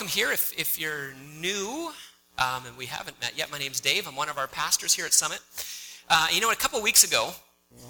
welcome 0.00 0.18
here 0.18 0.32
if, 0.32 0.58
if 0.58 0.80
you're 0.80 1.12
new 1.38 1.92
um, 2.38 2.64
and 2.66 2.74
we 2.78 2.86
haven't 2.86 3.20
met 3.20 3.36
yet. 3.36 3.52
My 3.52 3.58
name's 3.58 3.80
Dave. 3.80 4.08
I'm 4.08 4.16
one 4.16 4.30
of 4.30 4.38
our 4.38 4.46
pastors 4.46 4.94
here 4.94 5.04
at 5.04 5.12
Summit. 5.12 5.40
Uh, 6.08 6.26
you 6.32 6.40
know, 6.40 6.50
a 6.50 6.56
couple 6.56 6.80
weeks 6.80 7.04
ago, 7.04 7.32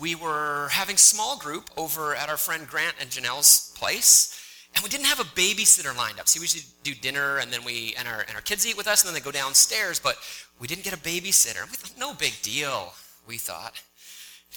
we 0.01 0.17
were 0.17 0.67
having 0.73 0.97
small 0.97 1.39
group 1.39 1.71
over 1.77 2.17
at 2.17 2.29
our 2.29 2.37
friend 2.37 2.67
Grant 2.67 2.97
and 3.01 3.11
Janelle's 3.11 3.73
place. 3.77 4.45
And 4.75 4.83
we 4.83 4.91
didn't 4.91 5.07
have 5.07 5.21
a 5.21 5.23
babysitter 5.23 5.97
lined 5.97 6.19
up. 6.19 6.27
See, 6.27 6.41
we 6.41 6.47
usually 6.47 6.65
do 6.83 6.95
dinner 6.97 7.39
and 7.39 7.53
then 7.53 7.63
we 7.63 7.95
and 7.97 8.09
our 8.09 8.23
and 8.23 8.35
our 8.35 8.43
kids 8.43 8.67
eat 8.67 8.77
with 8.77 8.89
us 8.89 9.05
and 9.05 9.07
then 9.07 9.15
they 9.15 9.25
go 9.25 9.31
downstairs, 9.31 10.01
but 10.01 10.17
we 10.59 10.67
didn't 10.67 10.83
get 10.83 10.93
a 10.93 10.97
babysitter. 10.97 11.63
We 11.71 11.77
thought, 11.77 11.97
no 11.97 12.13
big 12.13 12.43
deal, 12.43 12.93
we 13.29 13.39
thought. 13.39 13.81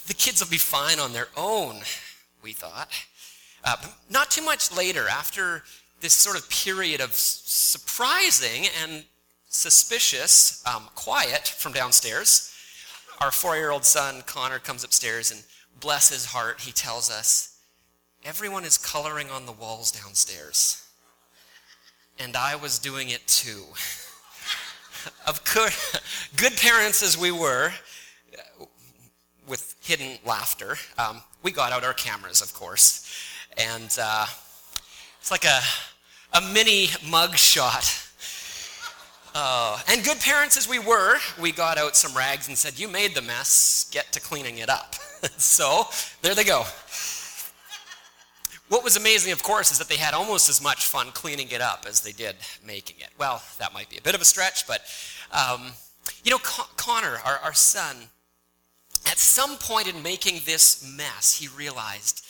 The 0.07 0.15
kids 0.15 0.41
will 0.41 0.49
be 0.49 0.57
fine 0.57 0.97
on 0.97 1.13
their 1.13 1.27
own, 1.38 1.81
we 2.41 2.54
thought. 2.54 2.89
Uh, 3.63 3.75
not 4.09 4.31
too 4.31 4.41
much 4.41 4.75
later, 4.75 5.07
after 5.07 5.63
this 6.04 6.13
sort 6.13 6.38
of 6.38 6.49
period 6.49 6.99
of 6.99 7.13
surprising 7.13 8.65
and 8.83 9.05
suspicious 9.48 10.61
um, 10.67 10.89
quiet 10.95 11.48
from 11.48 11.71
downstairs, 11.71 12.53
our 13.21 13.31
four 13.31 13.55
year 13.55 13.71
old 13.71 13.85
son, 13.85 14.21
Connor, 14.25 14.59
comes 14.59 14.84
upstairs 14.84 15.31
and 15.31 15.41
bless 15.80 16.09
his 16.09 16.25
heart, 16.25 16.59
he 16.59 16.73
tells 16.73 17.09
us, 17.09 17.58
Everyone 18.25 18.66
is 18.66 18.77
coloring 18.77 19.30
on 19.30 19.45
the 19.45 19.53
walls 19.53 19.91
downstairs. 19.91 20.85
And 22.20 22.35
I 22.35 22.55
was 22.55 22.80
doing 22.80 23.09
it 23.09 23.25
too. 23.25 23.63
of 25.27 25.45
course, 25.45 25.97
good 26.35 26.53
parents 26.58 27.02
as 27.02 27.17
we 27.17 27.31
were, 27.31 27.72
with 29.47 29.75
hidden 29.81 30.17
laughter, 30.25 30.75
um, 30.97 31.22
we 31.44 31.52
got 31.52 31.72
out 31.72 31.85
our 31.85 31.94
cameras, 31.94 32.41
of 32.41 32.53
course. 32.53 33.09
And 33.58 33.97
uh, 34.02 34.25
it's 35.20 35.31
like 35.31 35.45
a 35.45 35.61
a 36.34 36.42
mini 36.42 36.90
mug 37.10 37.36
shot. 37.36 38.00
Uh, 39.36 39.80
and 39.88 40.04
good 40.04 40.20
parents 40.20 40.58
as 40.58 40.68
we 40.70 40.78
were, 40.78 41.17
we 41.42 41.52
got 41.52 41.78
out 41.78 41.95
some 41.95 42.16
rags 42.16 42.48
and 42.48 42.58
said, 42.58 42.78
You 42.78 42.88
made 42.88 43.16
the 43.16 43.22
mess, 43.22 43.90
get 43.92 44.12
to 44.14 44.22
cleaning 44.22 44.59
it 44.59 44.70
up. 44.70 44.95
so 45.38 45.88
there 46.22 46.36
they 46.36 46.44
go. 46.44 46.66
What 48.70 48.84
was 48.84 48.95
amazing, 48.95 49.31
of 49.31 49.44
course, 49.44 49.72
is 49.72 49.78
that 49.80 49.88
they 49.88 49.98
had 49.98 50.14
almost 50.14 50.50
as 50.50 50.62
much 50.62 50.86
fun 50.88 51.12
cleaning 51.12 51.50
it 51.50 51.62
up 51.62 51.86
as 51.88 52.02
they 52.02 52.12
did 52.12 52.36
making 52.66 52.97
it. 53.00 53.09
Well, 53.20 53.42
that 53.59 53.73
might 53.73 53.90
be 53.90 53.97
a 53.97 54.02
bit 54.02 54.16
of 54.16 54.22
a 54.22 54.25
stretch, 54.25 54.68
but 54.68 54.81
um, 55.31 55.72
you 56.23 56.31
know, 56.31 56.40
Con- 56.40 56.68
Connor, 56.78 57.18
our, 57.25 57.38
our 57.44 57.53
son, 57.53 57.95
at 59.06 59.18
some 59.18 59.58
point 59.58 59.88
in 59.88 60.02
making 60.02 60.42
this 60.45 60.92
mess, 60.97 61.36
he 61.36 61.47
realized 61.47 62.25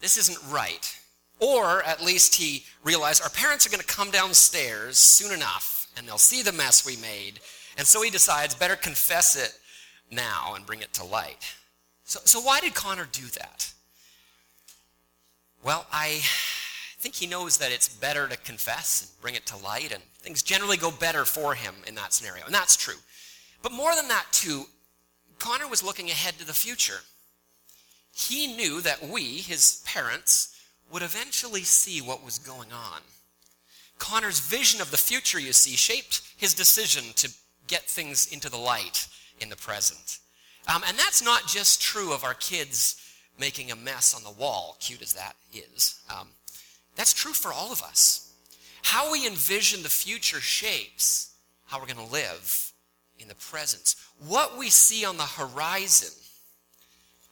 this 0.00 0.16
isn't 0.16 0.38
right. 0.50 0.98
Or 1.44 1.82
at 1.82 2.02
least 2.02 2.36
he 2.36 2.64
realized 2.82 3.22
our 3.22 3.28
parents 3.28 3.66
are 3.66 3.70
going 3.70 3.82
to 3.82 3.86
come 3.86 4.10
downstairs 4.10 4.96
soon 4.96 5.30
enough 5.30 5.86
and 5.94 6.08
they'll 6.08 6.16
see 6.16 6.42
the 6.42 6.52
mess 6.52 6.86
we 6.86 6.96
made. 6.96 7.38
And 7.76 7.86
so 7.86 8.00
he 8.00 8.08
decides 8.08 8.54
better 8.54 8.76
confess 8.76 9.36
it 9.36 9.52
now 10.10 10.54
and 10.54 10.64
bring 10.64 10.80
it 10.80 10.94
to 10.94 11.04
light. 11.04 11.54
So, 12.04 12.20
so 12.24 12.40
why 12.40 12.60
did 12.60 12.74
Connor 12.74 13.06
do 13.12 13.26
that? 13.38 13.72
Well, 15.62 15.86
I 15.92 16.20
think 16.98 17.14
he 17.14 17.26
knows 17.26 17.58
that 17.58 17.72
it's 17.72 17.88
better 17.88 18.26
to 18.26 18.38
confess 18.38 19.02
and 19.02 19.20
bring 19.20 19.34
it 19.34 19.44
to 19.46 19.58
light, 19.58 19.92
and 19.92 20.02
things 20.20 20.42
generally 20.42 20.78
go 20.78 20.90
better 20.90 21.26
for 21.26 21.54
him 21.54 21.74
in 21.86 21.94
that 21.96 22.14
scenario. 22.14 22.46
And 22.46 22.54
that's 22.54 22.76
true. 22.76 22.98
But 23.62 23.72
more 23.72 23.94
than 23.94 24.08
that, 24.08 24.26
too, 24.32 24.64
Connor 25.38 25.68
was 25.68 25.82
looking 25.82 26.08
ahead 26.08 26.38
to 26.38 26.46
the 26.46 26.54
future. 26.54 27.00
He 28.14 28.46
knew 28.46 28.80
that 28.82 29.06
we, 29.06 29.38
his 29.38 29.82
parents, 29.86 30.53
would 30.94 31.02
eventually 31.02 31.64
see 31.64 32.00
what 32.00 32.24
was 32.24 32.38
going 32.38 32.72
on. 32.72 33.00
Connor's 33.98 34.38
vision 34.38 34.80
of 34.80 34.92
the 34.92 34.96
future, 34.96 35.40
you 35.40 35.52
see, 35.52 35.74
shaped 35.74 36.22
his 36.36 36.54
decision 36.54 37.02
to 37.16 37.28
get 37.66 37.82
things 37.82 38.32
into 38.32 38.48
the 38.48 38.56
light 38.56 39.08
in 39.40 39.48
the 39.48 39.56
present. 39.56 40.20
Um, 40.72 40.82
and 40.86 40.96
that's 40.96 41.20
not 41.20 41.48
just 41.48 41.82
true 41.82 42.12
of 42.12 42.22
our 42.22 42.34
kids 42.34 42.94
making 43.40 43.72
a 43.72 43.76
mess 43.76 44.14
on 44.14 44.22
the 44.22 44.40
wall, 44.40 44.76
cute 44.78 45.02
as 45.02 45.14
that 45.14 45.34
is. 45.52 45.98
Um, 46.08 46.28
that's 46.94 47.12
true 47.12 47.32
for 47.32 47.52
all 47.52 47.72
of 47.72 47.82
us. 47.82 48.32
How 48.82 49.10
we 49.10 49.26
envision 49.26 49.82
the 49.82 49.88
future 49.88 50.40
shapes 50.40 51.34
how 51.66 51.80
we're 51.80 51.92
going 51.92 52.06
to 52.06 52.12
live 52.12 52.72
in 53.18 53.26
the 53.26 53.34
present. 53.34 53.96
What 54.28 54.56
we 54.56 54.70
see 54.70 55.04
on 55.04 55.16
the 55.16 55.24
horizon, 55.24 56.16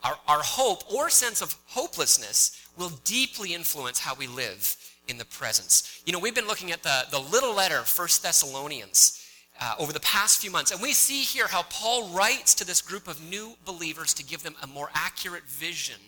our, 0.03 0.17
our 0.27 0.43
hope 0.43 0.93
or 0.93 1.11
sense 1.11 1.41
of 1.41 1.55
hopelessness, 1.67 2.59
will 2.77 2.93
deeply 3.05 3.55
influence 3.55 3.99
how 3.99 4.15
we 4.15 4.27
live 4.27 4.77
in 5.09 5.19
the 5.19 5.25
presence. 5.25 6.03
You 6.07 6.13
know, 6.13 6.19
we've 6.19 6.35
been 6.35 6.47
looking 6.47 6.73
at 6.73 6.83
the, 6.83 7.05
the 7.11 7.19
little 7.19 7.55
letter, 7.55 7.81
First 7.81 8.23
Thessalonians, 8.23 9.19
uh, 9.61 9.75
over 9.79 9.93
the 9.93 10.01
past 10.01 10.41
few 10.41 10.51
months, 10.51 10.71
and 10.71 10.81
we 10.81 10.93
see 10.93 11.23
here 11.23 11.47
how 11.47 11.63
Paul 11.65 12.09
writes 12.09 12.55
to 12.55 12.67
this 12.67 12.81
group 12.81 13.07
of 13.07 13.23
new 13.29 13.55
believers 13.65 14.15
to 14.15 14.25
give 14.25 14.43
them 14.43 14.55
a 14.63 14.67
more 14.67 14.91
accurate 14.95 15.45
vision 15.45 16.01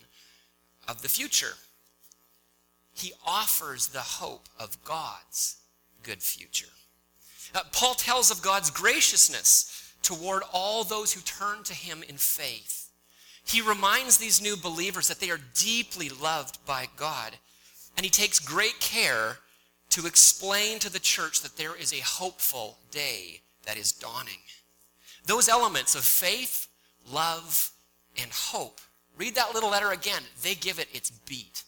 of 0.87 1.01
the 1.01 1.09
future. 1.09 1.53
He 2.93 3.13
offers 3.25 3.87
the 3.87 3.99
hope 3.99 4.47
of 4.59 4.83
God's 4.83 5.57
good 6.03 6.21
future. 6.21 6.71
Uh, 7.53 7.61
Paul 7.71 7.93
tells 7.93 8.31
of 8.31 8.41
God's 8.41 8.69
graciousness 8.69 9.93
toward 10.01 10.43
all 10.53 10.83
those 10.83 11.13
who 11.13 11.21
turn 11.21 11.63
to 11.63 11.73
him 11.73 12.03
in 12.07 12.17
faith. 12.17 12.84
He 13.45 13.61
reminds 13.61 14.17
these 14.17 14.41
new 14.41 14.57
believers 14.57 15.07
that 15.07 15.19
they 15.19 15.29
are 15.29 15.39
deeply 15.53 16.09
loved 16.09 16.57
by 16.65 16.87
God. 16.97 17.33
And 17.95 18.03
he 18.03 18.09
takes 18.09 18.39
great 18.39 18.79
care 18.79 19.37
to 19.91 20.07
explain 20.07 20.79
to 20.79 20.91
the 20.91 20.99
church 20.99 21.41
that 21.41 21.55
there 21.55 21.75
is 21.75 21.93
a 21.93 22.03
hopeful 22.03 22.79
day 22.91 23.41
that 23.65 23.77
is 23.77 23.91
dawning. 23.91 24.39
Those 25.25 25.47
elements 25.47 25.95
of 25.95 26.03
faith, 26.03 26.67
love, 27.09 27.71
and 28.21 28.31
hope. 28.31 28.81
Read 29.17 29.35
that 29.35 29.53
little 29.53 29.69
letter 29.69 29.91
again. 29.91 30.23
They 30.41 30.55
give 30.55 30.79
it 30.79 30.89
its 30.91 31.11
beat. 31.11 31.63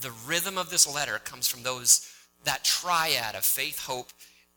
The 0.00 0.12
rhythm 0.26 0.58
of 0.58 0.70
this 0.70 0.92
letter 0.92 1.18
comes 1.18 1.46
from 1.46 1.62
those 1.62 2.12
that 2.44 2.64
triad 2.64 3.36
of 3.36 3.44
faith, 3.44 3.86
hope, 3.86 4.08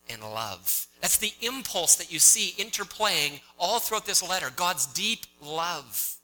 and 0.09 0.21
love. 0.21 0.87
That's 1.01 1.17
the 1.17 1.33
impulse 1.41 1.95
that 1.95 2.11
you 2.11 2.19
see 2.19 2.61
interplaying 2.61 3.41
all 3.59 3.79
throughout 3.79 4.05
this 4.05 4.27
letter. 4.27 4.51
God's 4.55 4.87
deep 4.87 5.25
love 5.41 6.15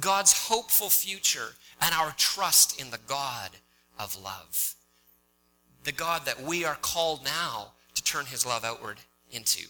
God's 0.00 0.48
hopeful 0.48 0.90
future, 0.90 1.54
and 1.80 1.94
our 1.94 2.14
trust 2.16 2.80
in 2.80 2.90
the 2.90 3.00
God 3.06 3.50
of 3.98 4.20
love. 4.22 4.74
The 5.84 5.92
God 5.92 6.24
that 6.26 6.42
we 6.42 6.64
are 6.64 6.76
called 6.76 7.24
now 7.24 7.72
to 7.94 8.04
turn 8.04 8.26
his 8.26 8.46
love 8.46 8.64
outward 8.64 8.98
into 9.30 9.66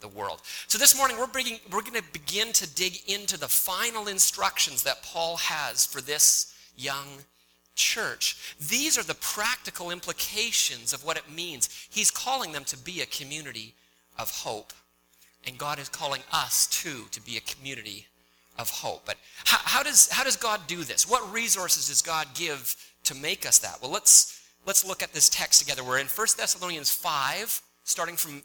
the 0.00 0.08
world. 0.08 0.42
So 0.68 0.78
this 0.78 0.96
morning 0.96 1.18
we're, 1.18 1.26
bringing, 1.26 1.58
we're 1.72 1.80
going 1.80 1.94
to 1.94 2.12
begin 2.12 2.52
to 2.52 2.74
dig 2.74 2.98
into 3.06 3.38
the 3.38 3.48
final 3.48 4.06
instructions 4.06 4.82
that 4.82 5.02
Paul 5.02 5.38
has 5.38 5.86
for 5.86 6.00
this 6.00 6.54
young 6.76 7.06
church. 7.74 8.54
These 8.68 8.98
are 8.98 9.02
the 9.02 9.14
practical 9.14 9.90
implications 9.90 10.92
of 10.92 11.04
what 11.04 11.16
it 11.16 11.32
means. 11.34 11.68
He's 11.90 12.10
calling 12.10 12.52
them 12.52 12.64
to 12.64 12.76
be 12.76 13.00
a 13.00 13.06
community 13.06 13.74
of 14.18 14.30
hope. 14.30 14.72
And 15.46 15.58
God 15.58 15.78
is 15.78 15.88
calling 15.88 16.22
us 16.32 16.66
too 16.66 17.04
to 17.10 17.20
be 17.20 17.36
a 17.36 17.40
community 17.40 18.06
of 18.58 18.70
hope. 18.70 19.02
But 19.04 19.16
how, 19.44 19.58
how, 19.64 19.82
does, 19.82 20.08
how 20.10 20.24
does 20.24 20.36
God 20.36 20.60
do 20.66 20.84
this? 20.84 21.08
What 21.08 21.32
resources 21.32 21.88
does 21.88 22.02
God 22.02 22.28
give 22.34 22.76
to 23.04 23.14
make 23.14 23.46
us 23.46 23.58
that? 23.60 23.78
Well, 23.82 23.90
let's, 23.90 24.40
let's 24.66 24.84
look 24.84 25.02
at 25.02 25.12
this 25.12 25.28
text 25.28 25.60
together. 25.60 25.84
We're 25.84 25.98
in 25.98 26.06
1 26.06 26.26
Thessalonians 26.36 26.90
5, 26.90 27.62
starting 27.84 28.16
from 28.16 28.42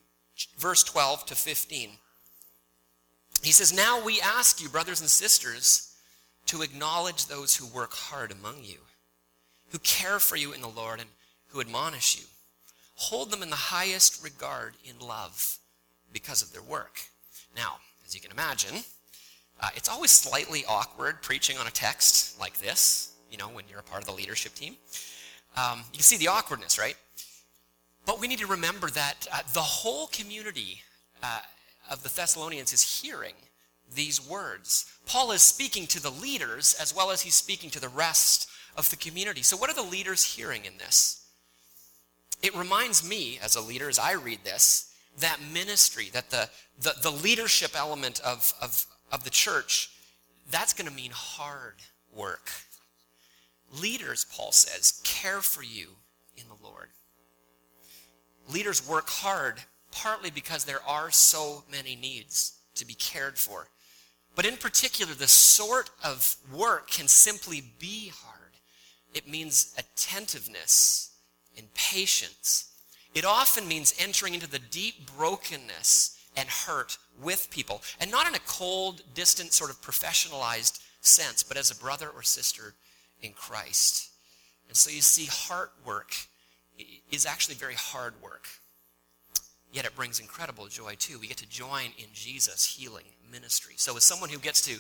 verse 0.57 0.83
12 0.83 1.25
to 1.27 1.35
15. 1.35 1.89
He 3.43 3.51
says, 3.51 3.73
Now 3.73 4.03
we 4.03 4.19
ask 4.21 4.61
you, 4.61 4.69
brothers 4.69 5.01
and 5.01 5.09
sisters, 5.09 5.93
to 6.47 6.61
acknowledge 6.61 7.25
those 7.25 7.55
who 7.55 7.67
work 7.67 7.93
hard 7.93 8.31
among 8.31 8.63
you, 8.63 8.79
who 9.69 9.79
care 9.79 10.19
for 10.19 10.35
you 10.35 10.51
in 10.51 10.61
the 10.61 10.67
Lord, 10.67 10.99
and 10.99 11.09
who 11.49 11.61
admonish 11.61 12.17
you. 12.17 12.25
Hold 12.95 13.31
them 13.31 13.43
in 13.43 13.49
the 13.49 13.55
highest 13.55 14.23
regard 14.23 14.73
in 14.83 14.99
love 14.99 15.59
because 16.11 16.41
of 16.41 16.51
their 16.51 16.61
work. 16.61 16.99
Now, 17.55 17.77
as 18.05 18.13
you 18.13 18.19
can 18.19 18.31
imagine, 18.31 18.83
uh, 19.61 19.69
it's 19.75 19.89
always 19.89 20.11
slightly 20.11 20.63
awkward 20.67 21.21
preaching 21.21 21.57
on 21.57 21.67
a 21.67 21.71
text 21.71 22.39
like 22.39 22.57
this, 22.59 23.13
you 23.31 23.37
know, 23.37 23.49
when 23.49 23.65
you're 23.69 23.79
a 23.79 23.83
part 23.83 24.01
of 24.01 24.07
the 24.07 24.13
leadership 24.13 24.53
team. 24.55 24.75
Um, 25.57 25.79
you 25.91 25.97
can 25.97 26.03
see 26.03 26.17
the 26.17 26.27
awkwardness, 26.27 26.79
right? 26.79 26.95
But 28.05 28.19
we 28.19 28.27
need 28.27 28.39
to 28.39 28.47
remember 28.47 28.89
that 28.91 29.27
uh, 29.31 29.41
the 29.53 29.61
whole 29.61 30.07
community 30.07 30.81
uh, 31.21 31.39
of 31.91 32.03
the 32.03 32.09
Thessalonians 32.09 32.73
is 32.73 33.01
hearing 33.01 33.33
these 33.93 34.25
words. 34.25 34.85
Paul 35.05 35.31
is 35.31 35.41
speaking 35.41 35.87
to 35.87 36.01
the 36.01 36.11
leaders 36.11 36.75
as 36.79 36.95
well 36.95 37.11
as 37.11 37.21
he's 37.21 37.35
speaking 37.35 37.69
to 37.71 37.81
the 37.81 37.89
rest 37.89 38.49
of 38.77 38.89
the 38.89 38.95
community. 38.95 39.41
So, 39.41 39.57
what 39.57 39.69
are 39.69 39.75
the 39.75 39.81
leaders 39.81 40.23
hearing 40.23 40.65
in 40.65 40.77
this? 40.77 41.25
It 42.41 42.55
reminds 42.55 43.07
me, 43.07 43.39
as 43.43 43.55
a 43.55 43.61
leader, 43.61 43.89
as 43.89 43.99
I 43.99 44.13
read 44.13 44.39
this, 44.43 44.93
that 45.19 45.39
ministry, 45.53 46.09
that 46.13 46.29
the, 46.29 46.49
the, 46.79 46.93
the 47.01 47.11
leadership 47.11 47.71
element 47.77 48.21
of, 48.21 48.53
of, 48.61 48.85
of 49.11 49.23
the 49.23 49.29
church, 49.29 49.91
that's 50.51 50.73
going 50.73 50.87
to 50.87 50.95
mean 50.95 51.11
hard 51.13 51.75
work. 52.13 52.49
Leaders, 53.81 54.25
Paul 54.31 54.51
says, 54.51 55.01
care 55.03 55.41
for 55.41 55.63
you 55.63 55.89
in 56.35 56.43
the 56.47 56.63
Lord. 56.63 56.89
leaders 58.51 58.87
work 58.87 59.09
hard 59.09 59.55
partly 59.91 60.29
because 60.29 60.65
there 60.65 60.81
are 60.87 61.11
so 61.11 61.63
many 61.71 61.95
needs 61.95 62.59
to 62.75 62.85
be 62.85 62.93
cared 62.93 63.37
for. 63.37 63.67
But 64.35 64.45
in 64.45 64.57
particular, 64.57 65.13
the 65.13 65.27
sort 65.27 65.89
of 66.03 66.35
work 66.53 66.89
can 66.89 67.07
simply 67.07 67.63
be 67.79 68.11
hard. 68.13 68.53
It 69.13 69.27
means 69.27 69.73
attentiveness 69.77 71.11
and 71.57 71.73
patience. 71.73 72.71
It 73.15 73.25
often 73.25 73.67
means 73.67 73.95
entering 73.99 74.35
into 74.35 74.49
the 74.49 74.59
deep 74.59 75.11
brokenness 75.17 76.15
and 76.37 76.47
hurt 76.47 76.97
with 77.21 77.49
people, 77.49 77.81
and 77.99 78.11
not 78.11 78.27
in 78.27 78.35
a 78.35 78.39
cold, 78.39 79.01
distant, 79.13 79.53
sort 79.53 79.69
of 79.69 79.81
professionalized 79.81 80.79
sense, 81.01 81.43
but 81.43 81.57
as 81.57 81.71
a 81.71 81.75
brother 81.75 82.09
or 82.09 82.23
sister 82.23 82.73
in 83.21 83.33
Christ. 83.33 84.09
And 84.67 84.77
so 84.77 84.91
you 84.91 85.01
see, 85.01 85.25
heart 85.25 85.71
work 85.85 86.15
is 87.11 87.25
actually 87.25 87.55
very 87.55 87.75
hard 87.75 88.13
work. 88.21 88.47
Yet 89.71 89.85
it 89.85 89.95
brings 89.95 90.19
incredible 90.19 90.67
joy 90.67 90.95
too. 90.97 91.19
We 91.19 91.27
get 91.27 91.37
to 91.37 91.49
join 91.49 91.85
in 91.97 92.07
Jesus' 92.13 92.65
healing 92.65 93.05
ministry. 93.31 93.73
So, 93.77 93.95
as 93.97 94.03
someone 94.03 94.29
who 94.29 94.39
gets 94.39 94.61
to 94.63 94.79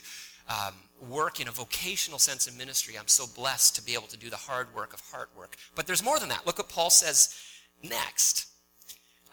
um, 0.49 0.73
work 1.09 1.39
in 1.39 1.47
a 1.47 1.51
vocational 1.51 2.17
sense 2.17 2.47
in 2.47 2.57
ministry, 2.57 2.97
I'm 2.97 3.07
so 3.07 3.25
blessed 3.35 3.75
to 3.75 3.83
be 3.83 3.93
able 3.93 4.07
to 4.07 4.17
do 4.17 4.31
the 4.31 4.35
hard 4.35 4.73
work 4.73 4.93
of 4.93 5.01
heart 5.11 5.29
work. 5.37 5.55
But 5.75 5.85
there's 5.85 6.03
more 6.03 6.17
than 6.17 6.29
that. 6.29 6.47
Look 6.47 6.57
what 6.57 6.69
Paul 6.69 6.89
says 6.89 7.35
next. 7.83 8.47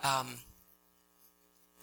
Um, 0.04 0.34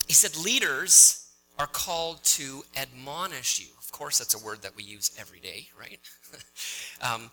he 0.07 0.13
said, 0.13 0.35
Leaders 0.38 1.29
are 1.59 1.67
called 1.67 2.23
to 2.23 2.63
admonish 2.75 3.59
you. 3.59 3.67
Of 3.79 3.91
course, 3.91 4.19
that's 4.19 4.33
a 4.33 4.44
word 4.44 4.61
that 4.63 4.75
we 4.75 4.83
use 4.83 5.11
every 5.19 5.39
day, 5.39 5.67
right? 5.79 6.00
um, 7.01 7.29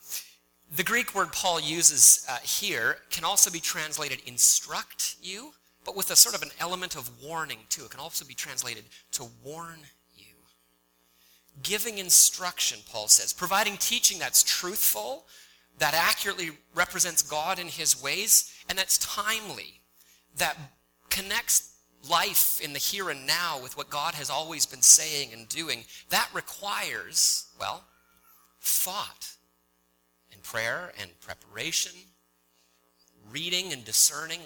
the 0.76 0.82
Greek 0.82 1.14
word 1.14 1.32
Paul 1.32 1.60
uses 1.60 2.24
uh, 2.28 2.36
here 2.42 2.98
can 3.10 3.24
also 3.24 3.50
be 3.50 3.60
translated 3.60 4.20
instruct 4.26 5.16
you 5.22 5.52
but 5.84 5.96
with 5.96 6.10
a 6.10 6.16
sort 6.16 6.34
of 6.34 6.42
an 6.42 6.50
element 6.60 6.96
of 6.96 7.10
warning 7.22 7.58
too. 7.68 7.84
It 7.84 7.90
can 7.90 8.00
also 8.00 8.24
be 8.24 8.34
translated 8.34 8.84
to 9.12 9.26
warn 9.42 9.78
you. 10.14 10.34
Giving 11.62 11.98
instruction, 11.98 12.80
Paul 12.88 13.08
says, 13.08 13.32
providing 13.32 13.76
teaching 13.76 14.18
that's 14.18 14.42
truthful, 14.42 15.26
that 15.78 15.94
accurately 15.94 16.50
represents 16.74 17.22
God 17.22 17.58
and 17.58 17.70
his 17.70 18.00
ways, 18.02 18.52
and 18.68 18.78
that's 18.78 18.98
timely, 18.98 19.80
that 20.36 20.56
connects 21.08 21.76
life 22.08 22.60
in 22.62 22.72
the 22.72 22.78
here 22.78 23.10
and 23.10 23.26
now 23.26 23.60
with 23.62 23.76
what 23.76 23.90
God 23.90 24.14
has 24.14 24.30
always 24.30 24.66
been 24.66 24.82
saying 24.82 25.32
and 25.32 25.48
doing. 25.48 25.84
That 26.08 26.28
requires, 26.32 27.48
well, 27.58 27.84
thought 28.60 29.32
and 30.32 30.42
prayer 30.42 30.92
and 31.00 31.10
preparation, 31.20 31.92
reading 33.30 33.72
and 33.72 33.84
discerning 33.84 34.40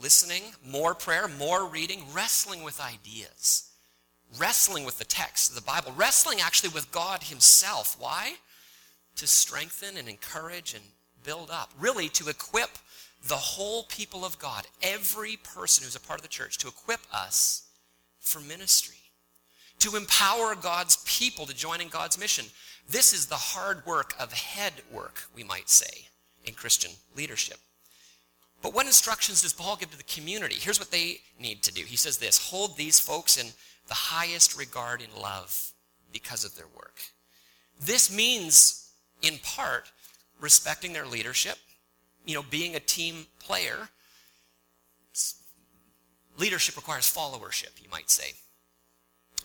listening, 0.00 0.42
more 0.64 0.94
prayer, 0.94 1.28
more 1.28 1.66
reading, 1.66 2.04
wrestling 2.12 2.62
with 2.62 2.80
ideas, 2.80 3.70
wrestling 4.38 4.84
with 4.84 4.98
the 4.98 5.04
text 5.04 5.50
of 5.50 5.56
the 5.56 5.62
Bible, 5.62 5.92
wrestling 5.96 6.40
actually 6.40 6.70
with 6.70 6.90
God 6.92 7.24
Himself. 7.24 7.96
Why? 7.98 8.34
To 9.16 9.26
strengthen 9.26 9.96
and 9.96 10.08
encourage 10.08 10.74
and 10.74 10.84
build 11.26 11.50
up, 11.50 11.70
really 11.78 12.08
to 12.10 12.28
equip 12.28 12.70
the 13.28 13.34
whole 13.34 13.82
people 13.84 14.24
of 14.24 14.38
God, 14.38 14.66
every 14.82 15.36
person 15.36 15.84
who's 15.84 15.96
a 15.96 16.00
part 16.00 16.20
of 16.20 16.22
the 16.22 16.28
church, 16.28 16.56
to 16.58 16.68
equip 16.68 17.00
us 17.12 17.68
for 18.20 18.40
ministry, 18.40 18.96
to 19.80 19.96
empower 19.96 20.54
God's 20.54 20.96
people 21.04 21.44
to 21.46 21.54
join 21.54 21.80
in 21.80 21.88
God's 21.88 22.18
mission. 22.18 22.46
This 22.88 23.12
is 23.12 23.26
the 23.26 23.34
hard 23.34 23.84
work 23.84 24.14
of 24.18 24.32
head 24.32 24.72
work, 24.92 25.24
we 25.34 25.42
might 25.42 25.68
say, 25.68 26.06
in 26.44 26.54
Christian 26.54 26.92
leadership. 27.16 27.58
But 28.62 28.74
what 28.74 28.86
instructions 28.86 29.42
does 29.42 29.52
Paul 29.52 29.76
give 29.76 29.90
to 29.90 29.96
the 29.96 30.04
community? 30.04 30.56
Here's 30.58 30.78
what 30.78 30.90
they 30.90 31.18
need 31.38 31.62
to 31.64 31.74
do. 31.74 31.82
He 31.82 31.96
says 31.96 32.18
this 32.18 32.50
Hold 32.50 32.76
these 32.76 32.98
folks 32.98 33.36
in 33.36 33.48
the 33.88 33.94
highest 33.94 34.58
regard 34.58 35.02
in 35.02 35.20
love 35.20 35.72
because 36.12 36.44
of 36.44 36.56
their 36.56 36.66
work. 36.74 37.00
This 37.80 38.14
means, 38.14 38.90
in 39.22 39.38
part, 39.42 39.90
respecting 40.40 40.92
their 40.92 41.06
leadership, 41.06 41.56
you 42.24 42.34
know, 42.34 42.44
being 42.50 42.74
a 42.74 42.80
team 42.80 43.26
player. 43.38 43.88
Leadership 46.38 46.76
requires 46.76 47.12
followership, 47.12 47.82
you 47.82 47.88
might 47.90 48.10
say. 48.10 48.32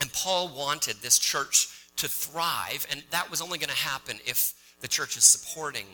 And 0.02 0.12
Paul 0.12 0.50
wanted 0.50 0.98
this 0.98 1.20
church 1.20 1.88
to 1.98 2.08
thrive, 2.08 2.86
and 2.90 3.04
that 3.12 3.30
was 3.30 3.42
only 3.42 3.58
going 3.58 3.70
to 3.70 3.76
happen 3.76 4.18
if 4.26 4.54
the 4.82 4.88
church 4.88 5.16
is 5.16 5.24
supporting 5.24 5.86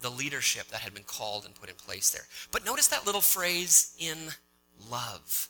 the 0.00 0.10
leadership 0.10 0.68
that 0.68 0.80
had 0.80 0.94
been 0.94 1.02
called 1.04 1.44
and 1.44 1.54
put 1.54 1.68
in 1.68 1.74
place 1.74 2.10
there. 2.10 2.24
But 2.50 2.64
notice 2.64 2.88
that 2.88 3.06
little 3.06 3.20
phrase, 3.20 3.94
in 3.98 4.16
love. 4.90 5.48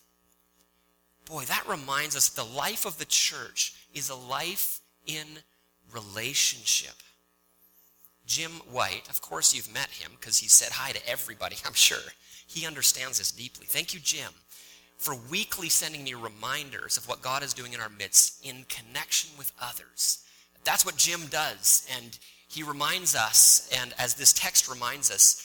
Boy, 1.25 1.45
that 1.45 1.65
reminds 1.69 2.17
us 2.17 2.29
the 2.29 2.45
life 2.45 2.85
of 2.85 2.99
the 2.99 3.05
church 3.05 3.75
is 3.95 4.11
a 4.11 4.17
life 4.17 4.81
in 5.07 5.27
relationship. 5.93 6.95
Jim 8.31 8.53
White, 8.71 9.09
of 9.11 9.21
course 9.21 9.53
you've 9.53 9.75
met 9.75 9.89
him 9.89 10.13
because 10.19 10.39
he 10.39 10.47
said 10.47 10.71
hi 10.71 10.93
to 10.93 11.09
everybody, 11.09 11.57
I'm 11.67 11.75
sure. 11.75 12.13
He 12.47 12.65
understands 12.65 13.19
this 13.19 13.33
deeply. 13.33 13.67
Thank 13.67 13.93
you, 13.93 13.99
Jim, 13.99 14.31
for 14.99 15.17
weekly 15.29 15.69
sending 15.69 16.05
me 16.05 16.15
reminders 16.15 16.97
of 16.97 17.09
what 17.09 17.23
God 17.23 17.43
is 17.43 17.53
doing 17.53 17.73
in 17.73 17.81
our 17.81 17.89
midst 17.89 18.47
in 18.47 18.65
connection 18.69 19.31
with 19.37 19.53
others. 19.61 20.25
That's 20.63 20.87
what 20.87 20.97
Jim 20.97 21.23
does. 21.29 21.89
And 21.97 22.17
he 22.47 22.63
reminds 22.63 23.17
us, 23.17 23.69
and 23.77 23.93
as 23.99 24.15
this 24.15 24.33
text 24.33 24.69
reminds 24.69 25.11
us, 25.11 25.45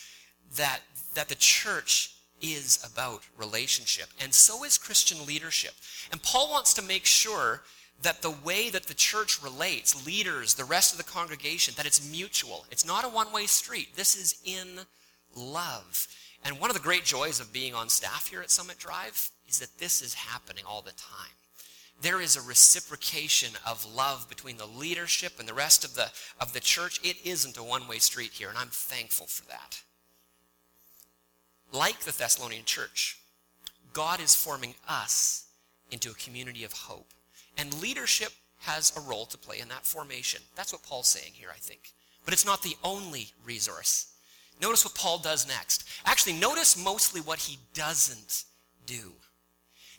that, 0.55 0.81
that 1.15 1.27
the 1.27 1.35
church 1.35 2.11
is 2.39 2.87
about 2.91 3.23
relationship, 3.35 4.09
and 4.21 4.31
so 4.31 4.63
is 4.63 4.77
Christian 4.77 5.25
leadership. 5.25 5.73
And 6.11 6.21
Paul 6.21 6.51
wants 6.51 6.75
to 6.75 6.83
make 6.83 7.05
sure 7.05 7.63
that 8.01 8.21
the 8.21 8.35
way 8.43 8.69
that 8.69 8.83
the 8.83 8.93
church 8.93 9.41
relates, 9.41 10.05
leaders, 10.05 10.53
the 10.53 10.63
rest 10.63 10.91
of 10.91 10.97
the 10.97 11.11
congregation, 11.11 11.73
that 11.77 11.85
it's 11.85 12.09
mutual. 12.11 12.65
It's 12.71 12.85
not 12.85 13.05
a 13.05 13.09
one 13.09 13.31
way 13.31 13.45
street. 13.45 13.95
This 13.95 14.15
is 14.15 14.35
in 14.45 14.81
love. 15.35 16.07
And 16.43 16.59
one 16.59 16.69
of 16.69 16.75
the 16.75 16.83
great 16.83 17.03
joys 17.03 17.39
of 17.39 17.51
being 17.51 17.73
on 17.73 17.89
staff 17.89 18.27
here 18.27 18.41
at 18.41 18.51
Summit 18.51 18.77
Drive 18.77 19.31
is 19.47 19.59
that 19.59 19.79
this 19.79 20.01
is 20.01 20.13
happening 20.13 20.63
all 20.67 20.81
the 20.81 20.91
time 20.91 21.31
there 22.01 22.21
is 22.21 22.35
a 22.35 22.41
reciprocation 22.41 23.53
of 23.65 23.85
love 23.95 24.27
between 24.27 24.57
the 24.57 24.65
leadership 24.65 25.39
and 25.39 25.47
the 25.47 25.53
rest 25.53 25.85
of 25.85 25.95
the, 25.95 26.11
of 26.39 26.53
the 26.53 26.59
church. 26.59 26.99
It 27.03 27.17
isn't 27.25 27.57
a 27.57 27.63
one 27.63 27.87
way 27.87 27.99
street 27.99 28.31
here, 28.33 28.49
and 28.49 28.57
I'm 28.57 28.69
thankful 28.69 29.27
for 29.27 29.45
that. 29.45 29.81
Like 31.71 31.99
the 31.99 32.11
Thessalonian 32.11 32.65
church, 32.65 33.17
God 33.93 34.19
is 34.19 34.35
forming 34.35 34.75
us 34.87 35.47
into 35.89 36.11
a 36.11 36.15
community 36.15 36.63
of 36.63 36.73
hope. 36.73 37.13
And 37.57 37.81
leadership 37.81 38.31
has 38.59 38.95
a 38.95 39.01
role 39.01 39.25
to 39.27 39.37
play 39.37 39.59
in 39.59 39.67
that 39.69 39.85
formation. 39.85 40.41
That's 40.55 40.73
what 40.73 40.83
Paul's 40.83 41.07
saying 41.07 41.33
here, 41.33 41.49
I 41.51 41.59
think. 41.59 41.93
But 42.23 42.33
it's 42.33 42.45
not 42.45 42.63
the 42.63 42.75
only 42.83 43.27
resource. 43.45 44.13
Notice 44.61 44.85
what 44.85 44.95
Paul 44.95 45.19
does 45.19 45.47
next. 45.47 45.87
Actually, 46.05 46.33
notice 46.33 46.81
mostly 46.81 47.21
what 47.21 47.39
he 47.39 47.59
doesn't 47.73 48.45
do 48.85 49.13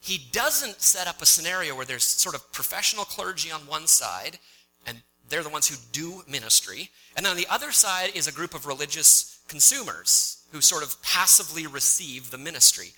he 0.07 0.19
doesn't 0.31 0.81
set 0.81 1.09
up 1.09 1.21
a 1.21 1.27
scenario 1.27 1.75
where 1.75 1.85
there's 1.85 2.05
sort 2.05 2.37
of 2.37 2.53
professional 2.53 3.05
clergy 3.05 3.51
on 3.51 3.61
one 3.63 3.89
side, 3.89 4.39
and 4.87 5.03
they're 5.29 5.43
the 5.43 5.49
ones 5.49 5.67
who 5.67 5.77
do 5.91 6.23
ministry, 6.31 6.91
and 7.17 7.27
then 7.27 7.33
on 7.33 7.37
the 7.37 7.49
other 7.51 7.73
side 7.73 8.11
is 8.15 8.29
a 8.29 8.33
group 8.33 8.55
of 8.55 8.67
religious 8.67 9.41
consumers 9.49 10.45
who 10.53 10.61
sort 10.61 10.85
of 10.85 11.03
passively 11.03 11.67
receive 11.67 12.31
the 12.31 12.39
ministry. 12.39 12.93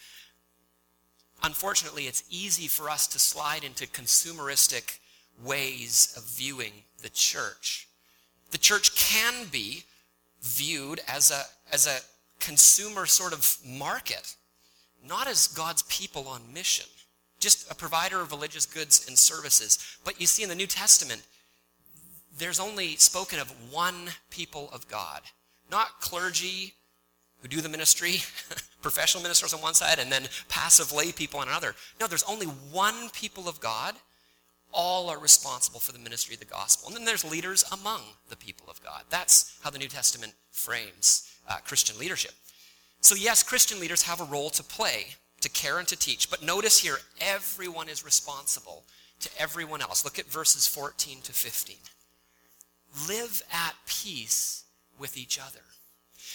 Unfortunately, 1.42 2.06
it's 2.06 2.24
easy 2.30 2.66
for 2.66 2.90
us 2.90 3.06
to 3.08 3.18
slide 3.18 3.64
into 3.64 3.86
consumeristic 3.86 4.98
ways 5.42 6.12
of 6.16 6.24
viewing 6.24 6.72
the 7.02 7.08
church. 7.08 7.88
The 8.50 8.58
church 8.58 8.96
can 8.96 9.46
be 9.50 9.84
viewed 10.42 11.00
as 11.06 11.30
a, 11.30 11.42
as 11.72 11.86
a 11.86 12.00
consumer 12.40 13.06
sort 13.06 13.32
of 13.32 13.56
market, 13.64 14.34
not 15.06 15.28
as 15.28 15.46
God's 15.48 15.82
people 15.82 16.26
on 16.26 16.52
mission 16.52 16.86
just 17.40 17.70
a 17.70 17.74
provider 17.74 18.20
of 18.20 18.30
religious 18.30 18.66
goods 18.66 19.06
and 19.06 19.16
services. 19.16 19.78
But 20.04 20.20
you 20.20 20.26
see, 20.26 20.42
in 20.42 20.48
the 20.48 20.54
New 20.54 20.66
Testament, 20.66 21.22
there's 22.36 22.60
only 22.60 22.96
spoken 22.96 23.38
of 23.38 23.50
one 23.72 24.10
people 24.30 24.68
of 24.72 24.88
God, 24.88 25.22
not 25.70 26.00
clergy 26.00 26.74
who 27.40 27.48
do 27.48 27.60
the 27.60 27.68
ministry, 27.68 28.22
professional 28.82 29.22
ministers 29.22 29.54
on 29.54 29.60
one 29.60 29.74
side, 29.74 29.98
and 29.98 30.10
then 30.10 30.28
passive 30.48 30.92
lay 30.92 31.12
people 31.12 31.40
on 31.40 31.48
another. 31.48 31.74
No, 32.00 32.06
there's 32.06 32.24
only 32.24 32.46
one 32.46 33.10
people 33.10 33.48
of 33.48 33.60
God. 33.60 33.94
All 34.72 35.08
are 35.08 35.18
responsible 35.18 35.80
for 35.80 35.92
the 35.92 35.98
ministry 35.98 36.34
of 36.34 36.40
the 36.40 36.46
gospel. 36.46 36.88
And 36.88 36.96
then 36.96 37.04
there's 37.04 37.24
leaders 37.24 37.64
among 37.72 38.02
the 38.28 38.36
people 38.36 38.68
of 38.68 38.82
God. 38.82 39.02
That's 39.08 39.58
how 39.62 39.70
the 39.70 39.78
New 39.78 39.88
Testament 39.88 40.34
frames 40.50 41.30
uh, 41.48 41.56
Christian 41.64 41.98
leadership. 41.98 42.32
So, 43.00 43.14
yes, 43.14 43.42
Christian 43.42 43.80
leaders 43.80 44.02
have 44.02 44.20
a 44.20 44.24
role 44.24 44.50
to 44.50 44.62
play 44.62 45.14
to 45.40 45.48
care 45.48 45.78
and 45.78 45.88
to 45.88 45.96
teach. 45.96 46.30
But 46.30 46.42
notice 46.42 46.80
here, 46.80 46.98
everyone 47.20 47.88
is 47.88 48.04
responsible 48.04 48.84
to 49.20 49.30
everyone 49.38 49.82
else. 49.82 50.04
Look 50.04 50.18
at 50.18 50.26
verses 50.26 50.66
14 50.66 51.20
to 51.22 51.32
15. 51.32 51.76
Live 53.08 53.42
at 53.52 53.74
peace 53.86 54.64
with 54.98 55.16
each 55.16 55.38
other. 55.38 55.60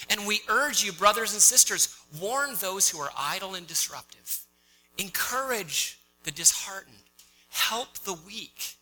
And 0.09 0.27
we 0.27 0.41
urge 0.49 0.83
you, 0.83 0.91
brothers 0.91 1.33
and 1.33 1.41
sisters, 1.41 1.95
warn 2.19 2.51
those 2.59 2.89
who 2.89 2.99
are 2.99 3.11
idle 3.17 3.55
and 3.55 3.65
disruptive. 3.65 4.39
Encourage 4.97 5.99
the 6.23 6.31
disheartened. 6.31 6.97
Help 7.49 7.97
the 7.99 8.13
weak. 8.13 8.75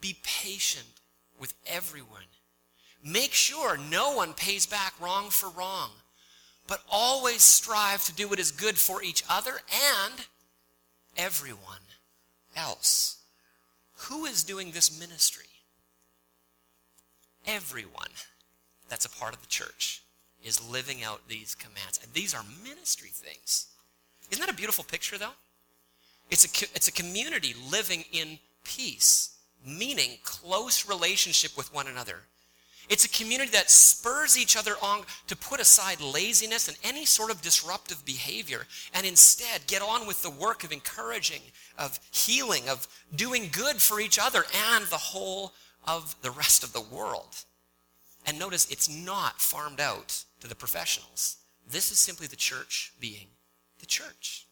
Be 0.00 0.16
patient 0.22 0.86
with 1.38 1.54
everyone. 1.66 2.24
Make 3.04 3.32
sure 3.32 3.76
no 3.76 4.14
one 4.14 4.32
pays 4.32 4.64
back 4.64 4.94
wrong 5.00 5.28
for 5.28 5.50
wrong, 5.50 5.90
but 6.66 6.80
always 6.90 7.42
strive 7.42 8.02
to 8.04 8.14
do 8.14 8.28
what 8.28 8.38
is 8.38 8.50
good 8.50 8.78
for 8.78 9.02
each 9.02 9.22
other 9.28 9.60
and 10.06 10.14
everyone 11.16 11.60
else. 12.56 13.18
Who 14.08 14.24
is 14.24 14.44
doing 14.44 14.70
this 14.70 14.98
ministry? 14.98 15.44
Everyone 17.46 18.10
that's 18.88 19.04
a 19.04 19.10
part 19.10 19.34
of 19.34 19.40
the 19.42 19.48
church 19.48 20.03
is 20.44 20.62
living 20.70 21.02
out 21.02 21.26
these 21.28 21.54
commands. 21.54 21.98
And 22.02 22.12
these 22.12 22.34
are 22.34 22.44
ministry 22.62 23.10
things. 23.12 23.66
Isn't 24.30 24.44
that 24.44 24.52
a 24.52 24.56
beautiful 24.56 24.84
picture, 24.84 25.18
though? 25.18 25.34
It's 26.30 26.44
a, 26.44 26.66
it's 26.74 26.88
a 26.88 26.92
community 26.92 27.54
living 27.70 28.04
in 28.12 28.38
peace, 28.64 29.36
meaning 29.66 30.18
close 30.22 30.88
relationship 30.88 31.56
with 31.56 31.72
one 31.74 31.86
another. 31.86 32.20
It's 32.88 33.04
a 33.04 33.08
community 33.08 33.50
that 33.52 33.70
spurs 33.70 34.36
each 34.36 34.56
other 34.56 34.74
on 34.82 35.02
to 35.28 35.36
put 35.36 35.60
aside 35.60 36.00
laziness 36.00 36.68
and 36.68 36.76
any 36.84 37.06
sort 37.06 37.30
of 37.30 37.40
disruptive 37.40 38.04
behavior 38.04 38.66
and 38.92 39.06
instead 39.06 39.66
get 39.66 39.80
on 39.80 40.06
with 40.06 40.22
the 40.22 40.30
work 40.30 40.64
of 40.64 40.72
encouraging, 40.72 41.40
of 41.78 41.98
healing, 42.10 42.68
of 42.68 42.86
doing 43.14 43.48
good 43.50 43.76
for 43.76 44.00
each 44.00 44.18
other 44.18 44.44
and 44.72 44.84
the 44.86 44.96
whole 44.96 45.54
of 45.86 46.14
the 46.20 46.30
rest 46.30 46.62
of 46.62 46.72
the 46.74 46.80
world. 46.80 47.44
And 48.26 48.38
notice 48.38 48.70
it's 48.70 48.88
not 48.88 49.40
farmed 49.40 49.80
out 49.80 50.24
to 50.44 50.48
the 50.48 50.54
professionals. 50.54 51.38
This 51.66 51.90
is 51.90 51.98
simply 51.98 52.26
the 52.26 52.36
church 52.36 52.92
being 53.00 53.28
the 53.80 53.86
church. 53.86 54.46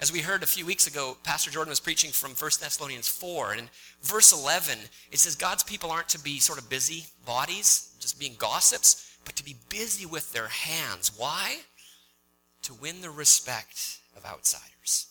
As 0.00 0.10
we 0.10 0.20
heard 0.20 0.42
a 0.42 0.46
few 0.46 0.64
weeks 0.64 0.86
ago, 0.86 1.18
Pastor 1.24 1.50
Jordan 1.50 1.70
was 1.70 1.78
preaching 1.78 2.10
from 2.10 2.30
1 2.30 2.50
Thessalonians 2.58 3.06
4, 3.06 3.50
and 3.50 3.60
in 3.60 3.68
verse 4.00 4.32
11, 4.32 4.78
it 5.12 5.18
says 5.18 5.34
God's 5.34 5.62
people 5.62 5.90
aren't 5.90 6.08
to 6.10 6.18
be 6.18 6.38
sort 6.38 6.58
of 6.58 6.70
busy 6.70 7.04
bodies, 7.26 7.94
just 8.00 8.18
being 8.18 8.34
gossips, 8.38 9.14
but 9.26 9.36
to 9.36 9.44
be 9.44 9.56
busy 9.68 10.06
with 10.06 10.32
their 10.32 10.48
hands. 10.48 11.12
Why? 11.14 11.58
To 12.62 12.74
win 12.74 13.02
the 13.02 13.10
respect 13.10 13.98
of 14.16 14.24
outsiders. 14.24 15.08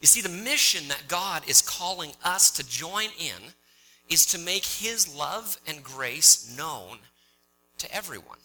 You 0.00 0.06
see, 0.06 0.22
the 0.22 0.28
mission 0.30 0.88
that 0.88 1.08
God 1.08 1.42
is 1.46 1.60
calling 1.60 2.12
us 2.24 2.50
to 2.52 2.66
join 2.66 3.08
in 3.18 3.52
is 4.08 4.24
to 4.26 4.38
make 4.38 4.64
his 4.64 5.14
love 5.14 5.58
and 5.66 5.84
grace 5.84 6.56
known 6.56 6.98
to 7.78 7.94
everyone. 7.94 8.38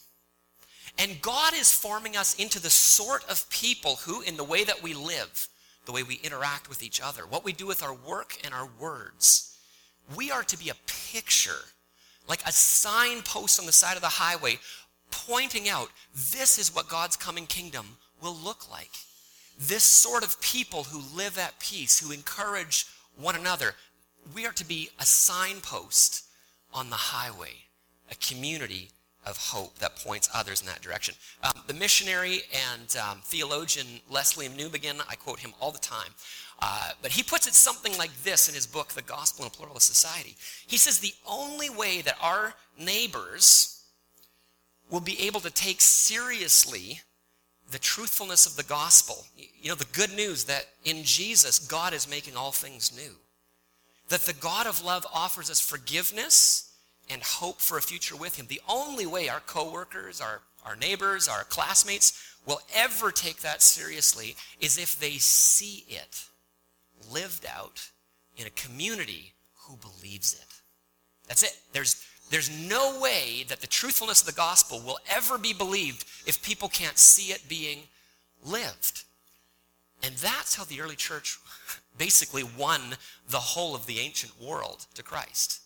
And 1.00 1.22
God 1.22 1.54
is 1.54 1.72
forming 1.72 2.18
us 2.18 2.36
into 2.36 2.62
the 2.62 2.70
sort 2.70 3.24
of 3.30 3.50
people 3.50 3.96
who, 3.96 4.22
in 4.22 4.36
the 4.36 4.44
way 4.44 4.66
that 4.66 4.84
we 4.84 4.94
live, 4.94 5.48
the 5.86 5.94
way 5.94 6.04
we 6.04 6.20
interact 6.22 6.68
with 6.68 6.84
each 6.84 7.00
other, 7.02 7.24
what 7.24 7.46
we 7.46 7.54
do 7.54 7.66
with 7.66 7.82
our 7.82 7.94
work 7.94 8.38
and 8.44 8.54
our 8.54 8.70
words, 8.80 9.58
we 10.16 10.30
are 10.30 10.44
to 10.44 10.60
be 10.60 10.70
a 10.70 10.76
picture, 11.14 11.64
like 12.28 12.42
a 12.46 12.52
signpost 12.52 13.62
on 13.62 13.66
the 13.66 13.72
side 13.72 13.96
of 13.96 14.02
the 14.02 14.08
highway, 14.08 14.60
pointing 15.10 15.70
out 15.70 15.90
this 16.14 16.60
is 16.60 16.76
what 16.76 16.90
God's 16.90 17.16
coming 17.16 17.46
kingdom 17.46 17.86
will 18.22 18.36
look 18.36 18.70
like. 18.70 18.92
This 19.58 19.84
sort 19.84 20.24
of 20.24 20.42
people 20.42 20.84
who 20.84 21.16
live 21.16 21.38
at 21.38 21.60
peace, 21.60 22.00
who 22.00 22.12
encourage 22.12 22.86
one 23.16 23.36
another, 23.36 23.74
we 24.36 24.46
are 24.46 24.54
to 24.54 24.68
be 24.68 24.90
a 25.00 25.06
signpost 25.06 26.26
on 26.74 26.90
the 26.90 26.96
highway, 26.96 27.54
a 28.12 28.16
community 28.16 28.90
of 29.26 29.38
hope 29.38 29.78
that 29.80 29.96
points 29.98 30.30
others 30.34 30.62
in 30.62 30.68
that 30.68 30.82
direction. 30.82 31.14
Um, 31.44 31.64
the 31.68 31.74
missionary 31.74 32.42
and 32.72 32.96
um, 32.98 33.20
theologian 33.24 33.86
Lesslie 34.12 34.50
Newbigin, 34.50 35.02
I 35.10 35.16
quote 35.16 35.40
him 35.40 35.54
all 35.60 35.72
the 35.72 35.80
time, 35.80 36.12
uh, 36.62 36.92
but 37.02 37.12
he 37.12 37.24
puts 37.24 37.48
it 37.48 37.54
something 37.54 37.98
like 37.98 38.12
this 38.24 38.48
in 38.50 38.56
his 38.56 38.66
book, 38.66 38.90
The 38.90 39.02
Gospel 39.02 39.46
in 39.46 39.48
a 39.48 39.52
Pluralist 39.52 39.88
Society. 39.88 40.36
He 40.68 40.78
says 40.78 41.00
the 41.00 41.14
only 41.28 41.70
way 41.70 42.02
that 42.02 42.18
our 42.22 42.54
neighbors 42.78 43.84
will 44.90 45.00
be 45.00 45.20
able 45.28 45.40
to 45.42 45.52
take 45.52 45.82
seriously 45.82 47.02
the 47.72 47.80
truthfulness 47.80 48.48
of 48.48 48.56
the 48.56 48.64
gospel, 48.64 49.26
you 49.62 49.70
know, 49.70 49.76
the 49.76 49.86
good 49.94 50.12
news 50.16 50.46
that 50.46 50.66
in 50.86 51.04
Jesus, 51.04 51.60
God 51.60 51.94
is 51.94 52.10
making 52.10 52.36
all 52.36 52.52
things 52.52 52.96
new. 52.96 53.12
That 54.10 54.22
the 54.22 54.34
God 54.34 54.66
of 54.66 54.84
love 54.84 55.06
offers 55.14 55.52
us 55.52 55.60
forgiveness 55.60 56.69
and 57.10 57.24
hope 57.24 57.60
for 57.60 57.78
a 57.78 57.82
future 57.82 58.16
with 58.16 58.36
him. 58.36 58.46
The 58.48 58.62
only 58.70 59.06
way 59.06 59.30
our 59.30 59.40
coworkers, 59.40 60.22
our, 60.22 60.42
our 60.66 60.76
neighbors, 60.76 61.28
our 61.28 61.44
classmates 61.44 62.36
will 62.46 62.62
ever 62.76 63.12
take 63.12 63.42
that 63.42 63.62
seriously 63.62 64.36
is 64.60 64.78
if 64.78 65.00
they 65.00 65.14
see 65.14 65.86
it 65.88 66.26
lived 67.12 67.46
out 67.46 67.90
in 68.38 68.46
a 68.48 68.52
community 68.52 69.34
who 69.68 69.78
believes 69.78 70.34
it. 70.34 70.48
That's 71.28 71.44
it. 71.44 71.58
There's, 71.74 72.06
there's 72.30 72.50
no 72.70 73.00
way 73.00 73.46
that 73.50 73.62
the 73.62 73.68
truthfulness 73.68 74.22
of 74.22 74.28
the 74.28 74.34
gospel 74.34 74.82
will 74.86 75.00
ever 75.10 75.38
be 75.38 75.54
believed 75.54 76.06
if 76.26 76.44
people 76.44 76.70
can't 76.70 76.98
see 76.98 77.32
it 77.32 77.50
being 77.50 77.80
lived. 78.46 79.04
And 80.04 80.16
that's 80.16 80.56
how 80.56 80.64
the 80.64 80.82
early 80.82 80.96
church 80.96 81.38
basically 81.98 82.44
won 82.58 82.82
the 83.30 83.38
whole 83.38 83.76
of 83.76 83.86
the 83.86 84.00
ancient 84.00 84.40
world 84.42 84.86
to 84.94 85.04
Christ 85.04 85.59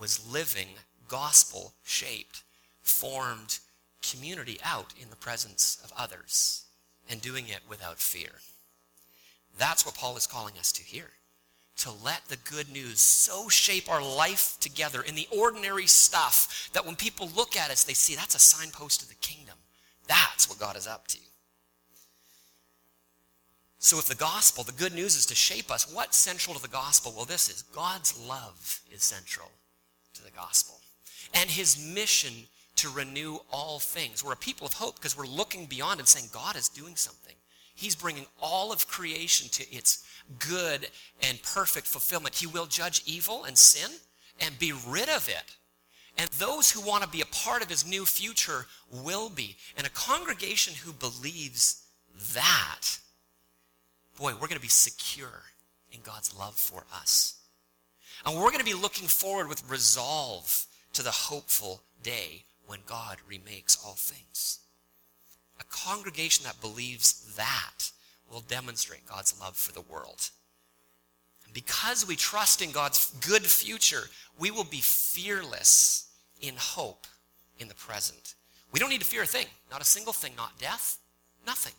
was 0.00 0.32
living 0.32 0.68
gospel 1.08 1.74
shaped, 1.84 2.42
formed 2.80 3.58
community 4.02 4.58
out 4.64 4.94
in 5.00 5.10
the 5.10 5.16
presence 5.16 5.78
of 5.84 5.92
others 5.96 6.64
and 7.10 7.20
doing 7.20 7.48
it 7.48 7.60
without 7.68 7.98
fear. 7.98 8.30
That's 9.58 9.84
what 9.84 9.96
Paul 9.96 10.16
is 10.16 10.26
calling 10.26 10.54
us 10.58 10.72
to 10.72 10.82
here. 10.82 11.10
To 11.78 11.90
let 12.04 12.22
the 12.28 12.36
good 12.36 12.70
news 12.70 13.00
so 13.00 13.48
shape 13.48 13.90
our 13.90 14.02
life 14.02 14.56
together 14.60 15.02
in 15.02 15.14
the 15.14 15.28
ordinary 15.30 15.86
stuff 15.86 16.70
that 16.72 16.84
when 16.84 16.96
people 16.96 17.30
look 17.34 17.56
at 17.56 17.70
us, 17.70 17.84
they 17.84 17.94
see 17.94 18.14
that's 18.14 18.34
a 18.34 18.40
signpost 18.40 19.02
of 19.02 19.08
the 19.08 19.14
kingdom. 19.16 19.56
That's 20.06 20.48
what 20.48 20.58
God 20.58 20.76
is 20.76 20.86
up 20.86 21.06
to. 21.08 21.18
So, 23.78 23.98
if 23.98 24.04
the 24.04 24.14
gospel, 24.14 24.62
the 24.62 24.72
good 24.72 24.92
news 24.92 25.16
is 25.16 25.24
to 25.26 25.34
shape 25.34 25.70
us, 25.70 25.90
what's 25.90 26.18
central 26.18 26.54
to 26.54 26.60
the 26.60 26.68
gospel? 26.68 27.14
Well, 27.16 27.24
this 27.24 27.48
is 27.48 27.62
God's 27.62 28.18
love 28.18 28.80
is 28.92 29.02
central 29.02 29.50
and 31.40 31.50
his 31.50 31.82
mission 31.94 32.32
to 32.76 32.90
renew 32.90 33.38
all 33.50 33.78
things. 33.78 34.22
We're 34.22 34.34
a 34.34 34.36
people 34.36 34.66
of 34.66 34.74
hope 34.74 34.96
because 34.96 35.16
we're 35.16 35.26
looking 35.26 35.66
beyond 35.66 36.00
and 36.00 36.08
saying 36.08 36.28
God 36.32 36.54
is 36.54 36.68
doing 36.68 36.96
something. 36.96 37.34
He's 37.74 37.94
bringing 37.94 38.26
all 38.42 38.72
of 38.72 38.86
creation 38.86 39.48
to 39.52 39.74
its 39.74 40.04
good 40.38 40.86
and 41.22 41.42
perfect 41.42 41.86
fulfillment. 41.86 42.34
He 42.34 42.46
will 42.46 42.66
judge 42.66 43.02
evil 43.06 43.44
and 43.44 43.56
sin 43.56 43.90
and 44.38 44.58
be 44.58 44.72
rid 44.86 45.08
of 45.08 45.28
it. 45.28 45.56
And 46.18 46.28
those 46.30 46.70
who 46.70 46.86
want 46.86 47.02
to 47.04 47.08
be 47.08 47.22
a 47.22 47.26
part 47.26 47.62
of 47.62 47.70
his 47.70 47.86
new 47.86 48.04
future 48.04 48.66
will 48.90 49.30
be. 49.30 49.56
And 49.76 49.86
a 49.86 49.90
congregation 49.90 50.74
who 50.74 50.92
believes 50.92 51.82
that, 52.34 52.98
boy, 54.18 54.32
we're 54.32 54.48
going 54.48 54.54
to 54.54 54.60
be 54.60 54.68
secure 54.68 55.44
in 55.90 56.00
God's 56.02 56.36
love 56.36 56.56
for 56.56 56.84
us. 56.92 57.40
And 58.26 58.34
we're 58.34 58.50
going 58.50 58.58
to 58.58 58.64
be 58.64 58.74
looking 58.74 59.08
forward 59.08 59.48
with 59.48 59.70
resolve 59.70 60.66
to 60.92 61.02
the 61.02 61.10
hopeful 61.10 61.82
day 62.02 62.44
when 62.66 62.80
God 62.86 63.18
remakes 63.28 63.78
all 63.84 63.94
things. 63.94 64.60
A 65.60 65.64
congregation 65.64 66.44
that 66.44 66.60
believes 66.60 67.34
that 67.36 67.90
will 68.30 68.40
demonstrate 68.40 69.06
God's 69.06 69.38
love 69.40 69.56
for 69.56 69.72
the 69.72 69.80
world. 69.80 70.30
Because 71.52 72.06
we 72.06 72.16
trust 72.16 72.62
in 72.62 72.70
God's 72.70 73.12
good 73.26 73.42
future, 73.42 74.04
we 74.38 74.50
will 74.50 74.64
be 74.64 74.80
fearless 74.80 76.08
in 76.40 76.54
hope 76.56 77.06
in 77.58 77.68
the 77.68 77.74
present. 77.74 78.34
We 78.72 78.78
don't 78.78 78.90
need 78.90 79.00
to 79.00 79.06
fear 79.06 79.24
a 79.24 79.26
thing, 79.26 79.46
not 79.70 79.82
a 79.82 79.84
single 79.84 80.12
thing, 80.12 80.32
not 80.36 80.58
death, 80.58 80.98
nothing, 81.44 81.74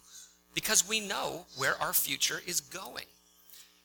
because 0.53 0.87
we 0.87 0.99
know 0.99 1.45
where 1.55 1.81
our 1.81 1.93
future 1.93 2.41
is 2.45 2.59
going. 2.59 3.05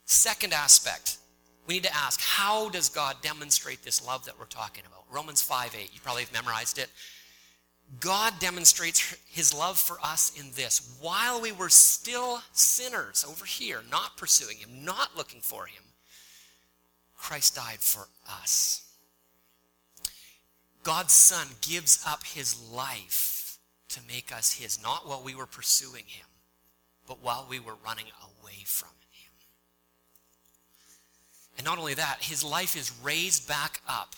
Second 0.06 0.52
aspect 0.52 1.18
we 1.66 1.75
need 1.75 1.85
to 1.85 1.94
ask 1.94 2.20
how 2.20 2.68
does 2.68 2.88
God 2.88 3.16
demonstrate 3.23 3.82
this 3.82 4.04
love 4.06 4.25
that 4.26 4.38
we're 4.38 4.46
talking 4.46 4.85
about? 4.87 5.04
Romans 5.11 5.42
5 5.42 5.75
8, 5.78 5.90
you 5.92 6.00
probably 6.00 6.23
have 6.23 6.32
memorized 6.32 6.78
it. 6.78 6.88
God 8.00 8.35
demonstrates 8.40 9.16
his 9.28 9.54
love 9.54 9.78
for 9.78 9.96
us 10.02 10.32
in 10.38 10.50
this. 10.56 10.96
While 11.00 11.40
we 11.40 11.52
were 11.52 11.68
still 11.68 12.40
sinners 12.52 13.25
over 13.28 13.44
here, 13.44 13.82
not 13.90 14.16
pursuing 14.16 14.56
him, 14.56 14.85
not 14.85 15.16
looking 15.16 15.40
for 15.40 15.66
him, 15.66 15.82
Christ 17.16 17.54
died 17.54 17.78
for 17.78 18.08
us. 18.28 18.82
God's 20.82 21.12
Son 21.12 21.46
gives 21.62 22.04
up 22.06 22.25
his 22.25 22.61
life 22.70 23.58
to 23.88 24.00
make 24.08 24.35
us 24.35 24.52
his, 24.52 24.82
not 24.82 25.06
while 25.06 25.23
we 25.25 25.35
were 25.35 25.46
pursuing 25.46 26.04
him, 26.06 26.26
but 27.06 27.23
while 27.23 27.46
we 27.49 27.61
were 27.61 27.76
running 27.85 28.06
away 28.23 28.62
from 28.64 28.90
and 31.56 31.64
not 31.64 31.78
only 31.78 31.94
that, 31.94 32.18
his 32.20 32.44
life 32.44 32.76
is 32.76 32.92
raised 33.02 33.48
back 33.48 33.80
up 33.88 34.14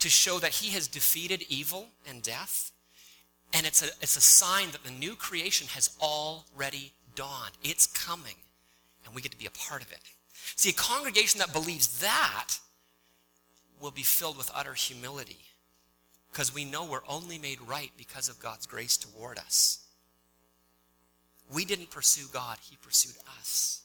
to 0.00 0.08
show 0.08 0.38
that 0.38 0.52
he 0.52 0.70
has 0.72 0.86
defeated 0.88 1.44
evil 1.48 1.88
and 2.08 2.22
death 2.22 2.72
And 3.52 3.66
it's 3.66 3.82
a, 3.82 3.86
it's 4.02 4.16
a 4.16 4.20
sign 4.20 4.70
that 4.72 4.84
the 4.84 4.90
new 4.90 5.14
creation 5.14 5.68
has 5.68 5.96
already 6.00 6.92
dawned. 7.14 7.52
It's 7.64 7.86
coming, 7.86 8.34
and 9.04 9.14
we 9.14 9.22
get 9.22 9.32
to 9.32 9.38
be 9.38 9.46
a 9.46 9.50
part 9.50 9.82
of 9.82 9.90
it. 9.90 10.00
See, 10.56 10.70
a 10.70 10.72
congregation 10.72 11.38
that 11.40 11.52
believes 11.52 12.00
that 12.00 12.58
will 13.80 13.90
be 13.90 14.02
filled 14.02 14.36
with 14.36 14.50
utter 14.54 14.74
humility 14.74 15.38
because 16.30 16.54
we 16.54 16.64
know 16.64 16.84
we're 16.84 17.00
only 17.08 17.38
made 17.38 17.58
right 17.62 17.90
because 17.96 18.28
of 18.28 18.38
God's 18.38 18.66
grace 18.66 18.96
toward 18.96 19.38
us. 19.38 19.80
We 21.52 21.64
didn't 21.64 21.90
pursue 21.90 22.26
God, 22.32 22.58
He 22.60 22.76
pursued 22.76 23.16
us. 23.40 23.82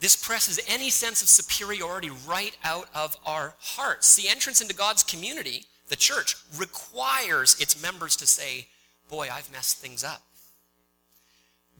This 0.00 0.16
presses 0.16 0.60
any 0.68 0.90
sense 0.90 1.22
of 1.22 1.28
superiority 1.28 2.10
right 2.26 2.56
out 2.64 2.88
of 2.94 3.16
our 3.26 3.54
hearts. 3.58 4.14
The 4.14 4.28
entrance 4.28 4.60
into 4.60 4.74
God's 4.74 5.02
community, 5.02 5.64
the 5.88 5.96
church, 5.96 6.36
requires 6.56 7.60
its 7.60 7.80
members 7.82 8.16
to 8.16 8.26
say, 8.26 8.68
Boy, 9.08 9.28
I've 9.32 9.50
messed 9.50 9.78
things 9.78 10.04
up. 10.04 10.22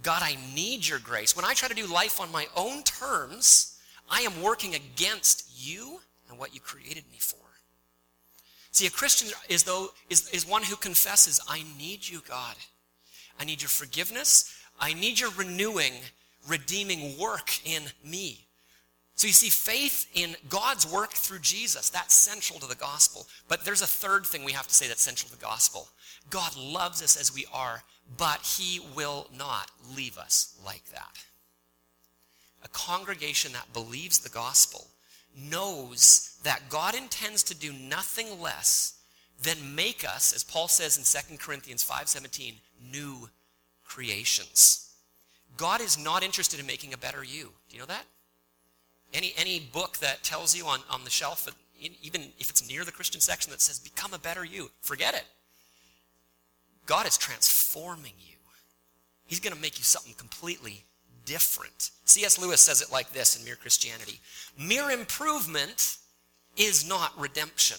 God, 0.02 0.22
I 0.22 0.36
need 0.54 0.86
your 0.86 0.98
grace. 0.98 1.36
When 1.36 1.44
I 1.44 1.54
try 1.54 1.68
to 1.68 1.74
do 1.74 1.86
life 1.86 2.20
on 2.20 2.32
my 2.32 2.46
own 2.56 2.82
terms, 2.84 3.78
I 4.10 4.20
am 4.20 4.42
working 4.42 4.74
against 4.74 5.50
you 5.54 6.00
and 6.30 6.38
what 6.38 6.54
you 6.54 6.60
created 6.60 7.04
me 7.10 7.18
for. 7.18 7.36
See, 8.70 8.86
a 8.86 8.90
Christian 8.90 9.28
is, 9.48 9.64
though, 9.64 9.88
is, 10.08 10.28
is 10.30 10.46
one 10.46 10.62
who 10.62 10.76
confesses, 10.76 11.40
I 11.48 11.64
need 11.78 12.08
you, 12.08 12.22
God. 12.26 12.54
I 13.38 13.44
need 13.44 13.60
your 13.60 13.68
forgiveness. 13.68 14.54
I 14.80 14.94
need 14.94 15.18
your 15.18 15.30
renewing, 15.30 15.94
redeeming 16.48 17.18
work 17.18 17.60
in 17.64 17.82
me. 18.04 18.48
So 19.14 19.26
you 19.26 19.32
see, 19.32 19.50
faith 19.50 20.06
in 20.14 20.36
God's 20.48 20.86
work 20.86 21.10
through 21.10 21.40
Jesus, 21.40 21.90
that's 21.90 22.14
central 22.14 22.60
to 22.60 22.68
the 22.68 22.76
gospel. 22.76 23.26
But 23.48 23.64
there's 23.64 23.82
a 23.82 23.86
third 23.86 24.24
thing 24.24 24.44
we 24.44 24.52
have 24.52 24.68
to 24.68 24.74
say 24.74 24.86
that's 24.86 25.02
central 25.02 25.28
to 25.30 25.36
the 25.36 25.44
gospel. 25.44 25.88
God 26.30 26.56
loves 26.56 27.02
us 27.02 27.16
as 27.20 27.34
we 27.34 27.44
are, 27.52 27.82
but 28.16 28.40
he 28.42 28.80
will 28.94 29.26
not 29.36 29.72
leave 29.96 30.18
us 30.18 30.54
like 30.64 30.88
that. 30.92 31.18
A 32.64 32.68
congregation 32.68 33.52
that 33.52 33.72
believes 33.72 34.20
the 34.20 34.28
gospel 34.28 34.86
knows 35.36 36.38
that 36.44 36.68
God 36.68 36.94
intends 36.94 37.42
to 37.44 37.56
do 37.56 37.72
nothing 37.72 38.40
less 38.40 39.00
than 39.42 39.74
make 39.74 40.04
us, 40.04 40.32
as 40.32 40.44
Paul 40.44 40.68
says 40.68 40.96
in 40.96 41.04
2 41.04 41.38
Corinthians 41.38 41.82
5:17, 41.82 42.60
new 42.80 43.30
creations. 43.84 44.87
God 45.58 45.82
is 45.82 46.02
not 46.02 46.22
interested 46.22 46.58
in 46.58 46.66
making 46.66 46.94
a 46.94 46.96
better 46.96 47.22
you. 47.22 47.50
Do 47.68 47.76
you 47.76 47.80
know 47.80 47.86
that? 47.86 48.04
Any, 49.12 49.34
any 49.36 49.60
book 49.60 49.98
that 49.98 50.22
tells 50.22 50.56
you 50.56 50.64
on, 50.66 50.80
on 50.88 51.04
the 51.04 51.10
shelf, 51.10 51.48
even 52.02 52.22
if 52.38 52.48
it's 52.48 52.66
near 52.66 52.84
the 52.84 52.92
Christian 52.92 53.20
section 53.20 53.50
that 53.50 53.60
says, 53.60 53.78
become 53.78 54.14
a 54.14 54.18
better 54.18 54.44
you, 54.44 54.70
forget 54.80 55.14
it. 55.14 55.24
God 56.86 57.06
is 57.06 57.18
transforming 57.18 58.14
you. 58.18 58.36
He's 59.26 59.40
going 59.40 59.54
to 59.54 59.60
make 59.60 59.78
you 59.78 59.84
something 59.84 60.14
completely 60.14 60.84
different. 61.26 61.90
C.S. 62.04 62.38
Lewis 62.38 62.62
says 62.62 62.80
it 62.80 62.90
like 62.90 63.12
this 63.12 63.38
in 63.38 63.44
Mere 63.44 63.56
Christianity 63.56 64.20
Mere 64.58 64.90
improvement 64.90 65.98
is 66.56 66.88
not 66.88 67.12
redemption, 67.18 67.78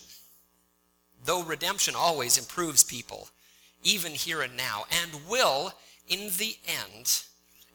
though 1.25 1.43
redemption 1.43 1.95
always 1.97 2.37
improves 2.37 2.83
people, 2.83 3.29
even 3.83 4.11
here 4.11 4.41
and 4.41 4.55
now, 4.55 4.85
and 5.01 5.27
will, 5.27 5.73
in 6.07 6.29
the 6.37 6.55
end, 6.67 7.23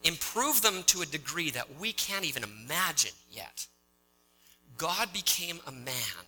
improve 0.05 0.61
them 0.61 0.83
to 0.83 1.01
a 1.01 1.05
degree 1.05 1.49
that 1.51 1.79
we 1.79 1.91
can't 1.91 2.25
even 2.25 2.43
imagine 2.43 3.11
yet. 3.29 3.67
God 4.77 5.11
became 5.11 5.59
a 5.65 5.71
man 5.71 6.25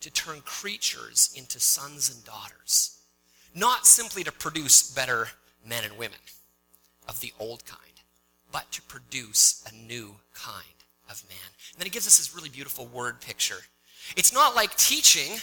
to 0.00 0.10
turn 0.10 0.40
creatures 0.40 1.30
into 1.34 1.60
sons 1.60 2.12
and 2.12 2.24
daughters, 2.24 2.98
not 3.54 3.86
simply 3.86 4.24
to 4.24 4.32
produce 4.32 4.90
better 4.90 5.28
men 5.64 5.84
and 5.84 5.96
women 5.96 6.18
of 7.08 7.20
the 7.20 7.32
old 7.38 7.64
kind, 7.64 7.80
but 8.52 8.70
to 8.72 8.82
produce 8.82 9.64
a 9.70 9.74
new 9.74 10.16
kind 10.34 10.64
of 11.08 11.22
man. 11.28 11.38
And 11.72 11.80
then 11.80 11.86
he 11.86 11.90
gives 11.90 12.06
us 12.06 12.18
this 12.18 12.34
really 12.34 12.48
beautiful 12.48 12.86
word 12.86 13.20
picture. 13.20 13.58
It's 14.16 14.32
not 14.32 14.54
like 14.54 14.76
teaching 14.76 15.38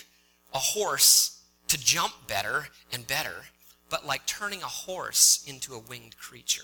a 0.54 0.60
horse 0.60 1.41
to 1.67 1.80
jump 1.80 2.13
better 2.28 2.67
and 2.91 3.08
better, 3.08 3.45
but 3.89 4.06
like 4.06 4.26
turning 4.26 4.62
a 4.62 4.67
horse 4.67 5.43
into 5.47 5.73
a 5.73 5.80
winged 5.80 6.17
creature. 6.17 6.63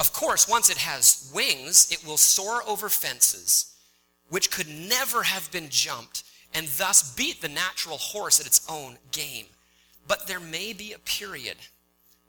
Of 0.00 0.14
course, 0.14 0.48
once 0.48 0.70
it 0.70 0.78
has 0.78 1.30
wings, 1.32 1.86
it 1.92 2.04
will 2.06 2.16
soar 2.16 2.62
over 2.66 2.88
fences, 2.88 3.76
which 4.30 4.50
could 4.50 4.66
never 4.66 5.24
have 5.24 5.52
been 5.52 5.68
jumped, 5.68 6.24
and 6.54 6.66
thus 6.66 7.14
beat 7.14 7.42
the 7.42 7.50
natural 7.50 7.98
horse 7.98 8.40
at 8.40 8.46
its 8.46 8.66
own 8.66 8.96
game. 9.12 9.44
But 10.08 10.26
there 10.26 10.40
may 10.40 10.72
be 10.72 10.94
a 10.94 10.98
period 10.98 11.58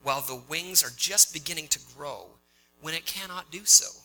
while 0.04 0.20
the 0.20 0.42
wings 0.50 0.84
are 0.84 0.92
just 0.98 1.32
beginning 1.34 1.70
to 1.70 1.80
grow 1.96 2.26
when 2.82 2.94
it 2.94 3.06
cannot 3.06 3.52
do 3.52 3.64
so. 3.64 4.02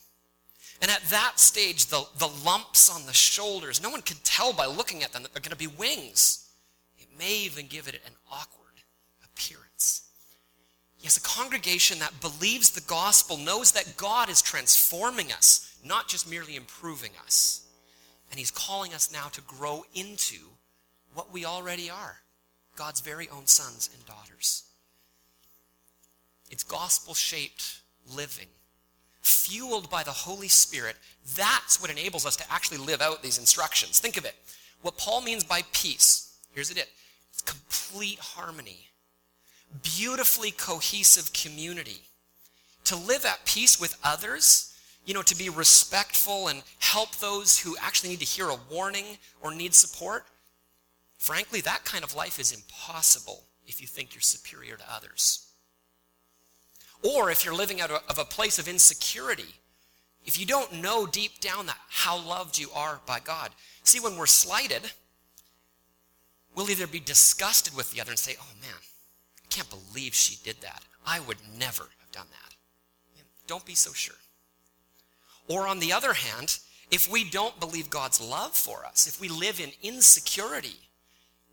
And 0.81 0.89
at 0.89 1.03
that 1.09 1.33
stage, 1.37 1.87
the, 1.87 2.05
the 2.19 2.31
lumps 2.45 2.89
on 2.89 3.05
the 3.05 3.13
shoulders, 3.13 3.83
no 3.83 3.89
one 3.89 4.01
can 4.01 4.17
tell 4.23 4.53
by 4.53 4.65
looking 4.65 5.03
at 5.03 5.11
them 5.11 5.23
that 5.23 5.33
they're 5.33 5.41
going 5.41 5.49
to 5.51 5.57
be 5.57 5.67
wings. 5.67 6.49
It 6.97 7.07
may 7.19 7.35
even 7.39 7.67
give 7.67 7.89
it 7.89 7.95
an 7.95 8.13
awkward. 8.31 8.66
Yes, 11.07 11.15
a 11.15 11.21
congregation 11.21 11.99
that 11.99 12.19
believes 12.19 12.71
the 12.71 12.81
gospel 12.81 13.37
knows 13.37 13.71
that 13.71 13.95
God 13.95 14.29
is 14.29 14.41
transforming 14.41 15.31
us, 15.31 15.73
not 15.81 16.09
just 16.09 16.29
merely 16.29 16.57
improving 16.57 17.11
us. 17.23 17.65
And 18.29 18.37
He's 18.37 18.51
calling 18.51 18.93
us 18.93 19.09
now 19.09 19.29
to 19.29 19.39
grow 19.39 19.85
into 19.95 20.35
what 21.13 21.31
we 21.31 21.45
already 21.45 21.89
are 21.89 22.17
God's 22.75 22.99
very 22.99 23.29
own 23.29 23.45
sons 23.45 23.89
and 23.93 24.05
daughters. 24.05 24.65
It's 26.51 26.65
gospel 26.65 27.13
shaped 27.13 27.79
living, 28.13 28.49
fueled 29.21 29.89
by 29.89 30.03
the 30.03 30.11
Holy 30.11 30.49
Spirit. 30.49 30.97
That's 31.37 31.79
what 31.81 31.89
enables 31.89 32.25
us 32.25 32.35
to 32.35 32.51
actually 32.51 32.79
live 32.79 33.01
out 33.01 33.23
these 33.23 33.39
instructions. 33.39 33.99
Think 33.99 34.17
of 34.17 34.25
it. 34.25 34.35
What 34.81 34.97
Paul 34.97 35.21
means 35.21 35.45
by 35.45 35.61
peace, 35.71 36.37
here's 36.51 36.69
it 36.69 36.89
it's 37.29 37.41
complete 37.43 38.19
harmony 38.19 38.86
beautifully 39.83 40.51
cohesive 40.51 41.33
community. 41.33 42.01
To 42.85 42.95
live 42.95 43.25
at 43.25 43.45
peace 43.45 43.79
with 43.79 43.97
others, 44.03 44.73
you 45.05 45.13
know, 45.13 45.21
to 45.23 45.37
be 45.37 45.49
respectful 45.49 46.47
and 46.47 46.63
help 46.79 47.15
those 47.15 47.59
who 47.59 47.75
actually 47.81 48.09
need 48.09 48.19
to 48.19 48.25
hear 48.25 48.49
a 48.49 48.59
warning 48.69 49.17
or 49.41 49.53
need 49.53 49.73
support. 49.73 50.25
Frankly, 51.17 51.61
that 51.61 51.85
kind 51.85 52.03
of 52.03 52.15
life 52.15 52.39
is 52.39 52.51
impossible 52.51 53.43
if 53.65 53.81
you 53.81 53.87
think 53.87 54.13
you're 54.13 54.21
superior 54.21 54.75
to 54.77 54.93
others. 54.93 55.47
Or 57.03 57.29
if 57.29 57.45
you're 57.45 57.55
living 57.55 57.81
out 57.81 57.91
of 57.91 58.17
a 58.17 58.25
place 58.25 58.59
of 58.59 58.67
insecurity, 58.67 59.55
if 60.25 60.39
you 60.39 60.45
don't 60.45 60.81
know 60.81 61.05
deep 61.05 61.39
down 61.39 61.67
that 61.67 61.77
how 61.89 62.17
loved 62.17 62.57
you 62.57 62.69
are 62.75 62.99
by 63.05 63.19
God. 63.19 63.51
See, 63.83 63.99
when 63.99 64.17
we're 64.17 64.25
slighted, 64.25 64.81
we'll 66.53 66.69
either 66.69 66.87
be 66.87 66.99
disgusted 66.99 67.75
with 67.75 67.91
the 67.91 68.01
other 68.01 68.11
and 68.11 68.19
say, 68.19 68.35
oh 68.39 68.53
man, 68.61 68.75
can't 69.49 69.69
believe 69.69 70.13
she 70.13 70.37
did 70.43 70.61
that. 70.61 70.83
I 71.05 71.19
would 71.19 71.37
never 71.57 71.83
have 71.83 72.11
done 72.11 72.27
that. 72.31 72.55
Don't 73.47 73.65
be 73.65 73.75
so 73.75 73.93
sure. 73.93 74.15
Or 75.47 75.67
on 75.67 75.79
the 75.79 75.93
other 75.93 76.13
hand, 76.13 76.59
if 76.91 77.09
we 77.09 77.23
don't 77.23 77.59
believe 77.59 77.89
God's 77.89 78.21
love 78.21 78.55
for 78.55 78.85
us, 78.85 79.07
if 79.07 79.19
we 79.19 79.29
live 79.29 79.59
in 79.59 79.71
insecurity, 79.81 80.75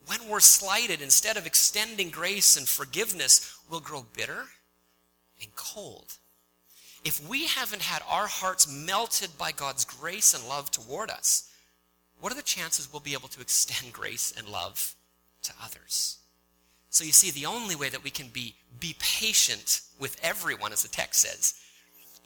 when 0.07 0.29
we're 0.29 0.41
slighted, 0.41 1.01
instead 1.01 1.37
of 1.37 1.47
extending 1.47 2.11
grace 2.11 2.57
and 2.57 2.69
forgiveness, 2.69 3.57
we'll 3.71 3.81
grow 3.81 4.05
bitter 4.15 4.45
and 5.41 5.55
cold. 5.57 6.19
If 7.05 7.27
we 7.27 7.47
haven't 7.47 7.83
had 7.83 8.03
our 8.09 8.27
hearts 8.27 8.69
melted 8.71 9.37
by 9.39 9.53
God's 9.53 9.85
grace 9.85 10.35
and 10.35 10.49
love 10.49 10.71
toward 10.71 11.11
us, 11.11 11.51
what 12.21 12.33
are 12.33 12.37
the 12.37 12.43
chances 12.43 12.91
we'll 12.93 13.01
be 13.01 13.13
able 13.13 13.29
to 13.29 13.41
extend 13.41 13.93
grace 13.93 14.33
and 14.37 14.49
love 14.49 14.95
to 15.43 15.53
others? 15.63 16.19
So 16.95 17.03
you 17.03 17.11
see, 17.11 17.33
the 17.33 17.47
only 17.47 17.75
way 17.75 17.89
that 17.89 18.05
we 18.05 18.11
can 18.11 18.29
be, 18.29 18.55
be 18.79 18.95
patient 19.01 19.81
with 19.99 20.17
everyone, 20.23 20.73
as 20.73 20.85
the 20.85 20.89
text 20.89 21.23
says, 21.23 21.55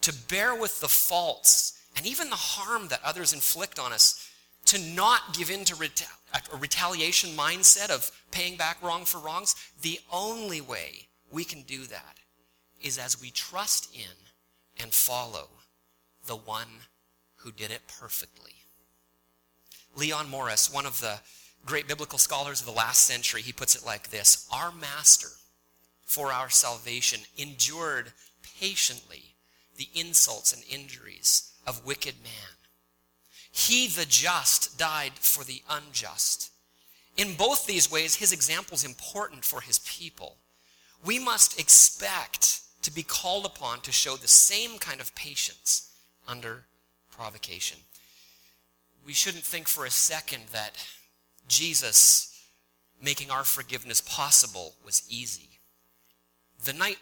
to 0.03 0.13
bear 0.29 0.55
with 0.55 0.83
the 0.83 0.89
faults 0.89 1.81
and 1.97 2.07
even 2.07 2.29
the 2.29 2.37
harm 2.37 2.89
that 2.89 3.01
others 3.03 3.33
inflict 3.33 3.79
on 3.79 3.95
us, 3.95 4.29
to 4.67 4.79
not 4.79 5.35
give 5.35 5.51
in 5.51 5.65
to 5.65 5.75
reta- 5.77 6.13
a 6.53 6.57
retaliation 6.59 7.31
mindset 7.31 7.89
of 7.89 8.11
paying 8.31 8.59
back 8.59 8.77
wrong 8.83 9.07
for 9.07 9.17
wrongs, 9.17 9.57
the 9.81 10.01
only 10.13 10.61
way 10.61 11.09
we 11.33 11.45
can 11.45 11.63
do 11.63 11.85
that 11.85 12.19
is 12.83 12.99
as 12.99 13.19
we 13.19 13.31
trust 13.31 13.89
in 13.95 14.83
and 14.83 14.93
follow 14.93 15.49
the 16.27 16.37
one 16.37 16.83
who 17.37 17.51
did 17.51 17.71
it 17.71 17.81
perfectly. 17.99 18.53
Leon 19.97 20.29
Morris, 20.29 20.71
one 20.71 20.85
of 20.85 21.01
the 21.01 21.21
great 21.67 21.89
biblical 21.89 22.19
scholars 22.19 22.61
of 22.61 22.67
the 22.67 22.73
last 22.73 23.03
century, 23.03 23.43
he 23.43 23.53
puts 23.53 23.75
it 23.75 23.85
like 23.85 24.11
this 24.11 24.49
Our 24.53 24.73
master, 24.73 25.29
for 26.05 26.33
our 26.33 26.51
salvation, 26.51 27.21
endured 27.37 28.13
patiently 28.59 29.37
the 29.77 29.89
insults 29.95 30.53
and 30.53 30.63
injuries 30.69 31.53
of 31.67 31.85
wicked 31.87 32.15
man. 32.23 32.57
He, 33.51 33.89
the 33.89 34.07
just, 34.07 34.79
died 34.79 35.13
for 35.15 35.45
the 35.45 35.63
unjust. 35.69 36.51
In 37.17 37.35
both 37.35 37.67
these 37.67 37.91
ways, 37.91 38.17
his 38.17 38.33
example 38.33 38.75
is 38.75 38.85
important 38.85 39.45
for 39.45 39.61
his 39.61 39.81
people. 39.81 40.39
we 41.05 41.19
must 41.19 41.61
expect 41.61 42.61
to 42.83 42.91
be 42.91 43.03
called 43.03 43.45
upon 43.47 43.81
to 43.81 43.93
show 43.93 44.17
the 44.17 44.29
same 44.29 44.79
kind 44.79 45.01
of 45.01 45.15
patience 45.15 45.93
under 46.27 46.65
provocation. 47.11 47.79
We 49.05 49.13
shouldn't 49.13 49.45
think 49.45 49.69
for 49.69 49.85
a 49.85 49.91
second 49.91 50.45
that 50.53 50.73
Jesus 51.49 52.47
making 53.03 53.31
our 53.31 53.45
forgiveness 53.45 54.01
possible 54.01 54.75
was 54.85 55.03
easy. 55.09 55.49
The 56.65 56.73
night 56.73 56.99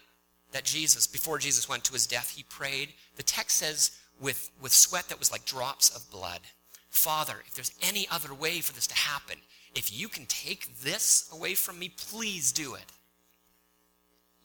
that 0.51 0.63
Jesus, 0.63 1.07
before 1.07 1.37
Jesus 1.37 1.67
went 1.67 1.83
to 1.85 1.93
his 1.93 2.07
death, 2.07 2.33
he 2.35 2.43
prayed. 2.43 2.93
The 3.15 3.23
text 3.23 3.57
says, 3.57 3.91
with, 4.19 4.49
with 4.61 4.71
sweat 4.71 5.09
that 5.09 5.19
was 5.19 5.31
like 5.31 5.45
drops 5.45 5.95
of 5.95 6.09
blood, 6.09 6.41
Father, 6.89 7.35
if 7.45 7.53
there's 7.53 7.73
any 7.81 8.07
other 8.09 8.33
way 8.33 8.61
for 8.61 8.73
this 8.73 8.87
to 8.87 8.95
happen, 8.95 9.37
if 9.75 9.97
you 9.97 10.07
can 10.07 10.25
take 10.25 10.79
this 10.79 11.29
away 11.33 11.53
from 11.53 11.77
me, 11.77 11.89
please 11.89 12.51
do 12.51 12.75
it. 12.75 12.85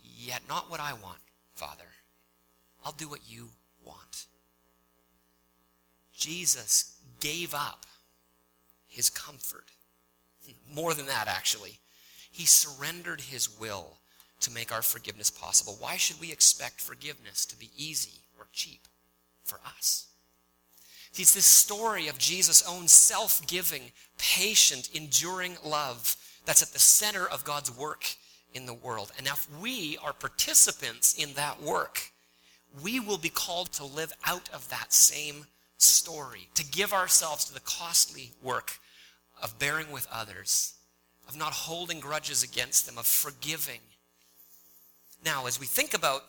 Yet 0.03 0.43
not 0.49 0.71
what 0.71 0.81
I 0.81 0.93
want, 0.93 1.21
Father. 1.55 1.85
I'll 2.85 2.93
do 2.93 3.09
what 3.09 3.21
you 3.27 3.49
want. 3.85 4.27
Jesus 6.13 6.97
gave 7.21 7.55
up 7.55 7.87
his 8.87 9.09
comfort. 9.09 9.71
More 10.73 10.95
than 10.95 11.07
that, 11.07 11.29
actually. 11.29 11.79
He 12.31 12.47
surrendered 12.47 13.21
his 13.21 13.49
will 13.61 13.99
to 14.41 14.51
make 14.51 14.73
our 14.73 14.83
forgiveness 14.83 15.31
possible. 15.31 15.77
Why 15.79 15.97
should 15.97 16.21
we 16.21 16.33
expect 16.33 16.81
forgiveness 16.81 17.45
to 17.47 17.59
be 17.59 17.71
easy 17.77 18.23
or 18.39 18.47
cheap 18.53 18.89
for 19.45 19.61
us? 19.65 20.07
It's 21.15 21.35
this 21.35 21.45
story 21.45 22.09
of 22.09 22.19
Jesus' 22.19 22.67
own 22.67 22.89
self 22.89 23.47
giving, 23.47 23.93
patient, 24.17 24.89
enduring 24.95 25.59
love 25.65 26.17
that's 26.47 26.63
at 26.63 26.73
the 26.73 26.79
center 26.79 27.27
of 27.27 27.45
God's 27.45 27.77
work 27.77 28.07
in 28.55 28.67
the 28.67 28.75
world. 28.75 29.13
And 29.19 29.27
if 29.27 29.47
we 29.61 29.99
are 30.03 30.13
participants 30.13 31.15
in 31.15 31.35
that 31.35 31.61
work, 31.63 32.11
we 32.83 32.99
will 32.99 33.19
be 33.19 33.29
called 33.29 33.73
to 33.73 33.85
live 33.85 34.13
out 34.25 34.49
of 34.55 34.69
that 34.71 34.93
same 34.93 35.47
story, 35.77 36.49
to 36.55 36.65
give 36.65 36.93
ourselves 36.93 37.45
to 37.45 37.55
the 37.55 37.61
costly 37.61 38.33
work 38.43 38.79
of 39.43 39.59
bearing 39.59 39.91
with 39.91 40.07
others, 40.11 40.75
of 41.29 41.37
not 41.37 41.53
holding 41.53 42.01
grudges 42.01 42.43
against 42.43 42.87
them, 42.87 42.97
of 42.97 43.07
forgiving. 43.07 43.81
Now, 45.25 45.47
as 45.47 45.61
we 45.61 45.67
think 45.67 45.93
about 45.93 46.23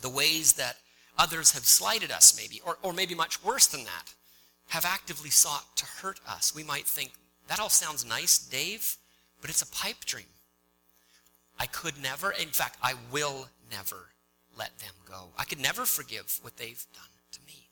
the 0.00 0.08
ways 0.08 0.54
that 0.54 0.76
others 1.18 1.52
have 1.52 1.64
slighted 1.64 2.10
us, 2.10 2.36
maybe, 2.36 2.60
or, 2.66 2.78
or 2.82 2.92
maybe 2.92 3.14
much 3.14 3.44
worse 3.44 3.66
than 3.66 3.84
that, 3.84 4.14
have 4.68 4.84
actively 4.84 5.30
sought 5.30 5.76
to 5.76 5.84
hurt 5.84 6.20
us, 6.26 6.54
we 6.54 6.64
might 6.64 6.86
think, 6.86 7.12
that 7.48 7.60
all 7.60 7.68
sounds 7.68 8.04
nice, 8.04 8.38
Dave, 8.38 8.96
but 9.40 9.50
it's 9.50 9.62
a 9.62 9.66
pipe 9.66 10.04
dream. 10.04 10.26
I 11.58 11.66
could 11.66 12.00
never, 12.02 12.30
in 12.30 12.48
fact, 12.48 12.78
I 12.82 12.94
will 13.12 13.48
never 13.70 14.10
let 14.56 14.78
them 14.78 14.94
go. 15.04 15.28
I 15.36 15.44
could 15.44 15.60
never 15.60 15.84
forgive 15.84 16.38
what 16.42 16.56
they've 16.56 16.86
done 16.94 17.12
to 17.32 17.40
me. 17.46 17.68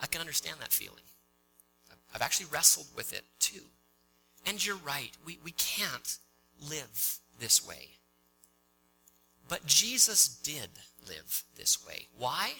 I 0.00 0.06
can 0.06 0.20
understand 0.20 0.56
that 0.60 0.72
feeling. 0.72 1.04
I've 2.14 2.22
actually 2.22 2.46
wrestled 2.52 2.88
with 2.96 3.12
it 3.12 3.24
too. 3.38 3.62
And 4.46 4.64
you're 4.64 4.76
right, 4.76 5.10
we, 5.24 5.38
we 5.44 5.52
can't 5.52 6.18
live 6.68 7.18
this 7.38 7.66
way. 7.66 7.90
But 9.48 9.66
Jesus 9.66 10.28
did 10.28 10.70
live 11.08 11.44
this 11.56 11.86
way. 11.86 12.06
Why? 12.16 12.52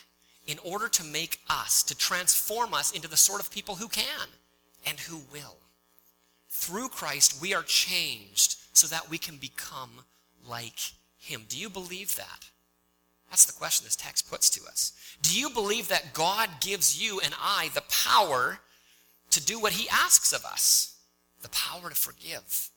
In 0.46 0.58
order 0.64 0.88
to 0.88 1.04
make 1.04 1.40
us, 1.48 1.82
to 1.84 1.96
transform 1.96 2.74
us 2.74 2.92
into 2.92 3.08
the 3.08 3.16
sort 3.16 3.40
of 3.40 3.50
people 3.50 3.76
who 3.76 3.88
can 3.88 4.28
and 4.86 4.98
who 5.00 5.22
will. 5.32 5.56
Through 6.50 6.88
Christ, 6.88 7.40
we 7.40 7.54
are 7.54 7.62
changed 7.62 8.56
so 8.72 8.86
that 8.88 9.08
we 9.08 9.18
can 9.18 9.36
become 9.36 9.90
like 10.46 10.80
him. 11.18 11.42
Do 11.48 11.58
you 11.58 11.70
believe 11.70 12.16
that? 12.16 12.50
That's 13.30 13.46
the 13.46 13.52
question 13.52 13.84
this 13.86 13.96
text 13.96 14.28
puts 14.28 14.50
to 14.50 14.66
us. 14.66 14.92
Do 15.22 15.38
you 15.38 15.48
believe 15.48 15.88
that 15.88 16.12
God 16.12 16.50
gives 16.60 17.02
you 17.02 17.20
and 17.20 17.32
I 17.40 17.70
the 17.74 17.82
power 17.82 18.58
to 19.32 19.44
do 19.44 19.58
what 19.58 19.72
he 19.72 19.88
asks 19.88 20.32
of 20.32 20.44
us? 20.44 20.96
The 21.42 21.48
power 21.50 21.90
to 21.90 21.94
forgive. 21.94 22.70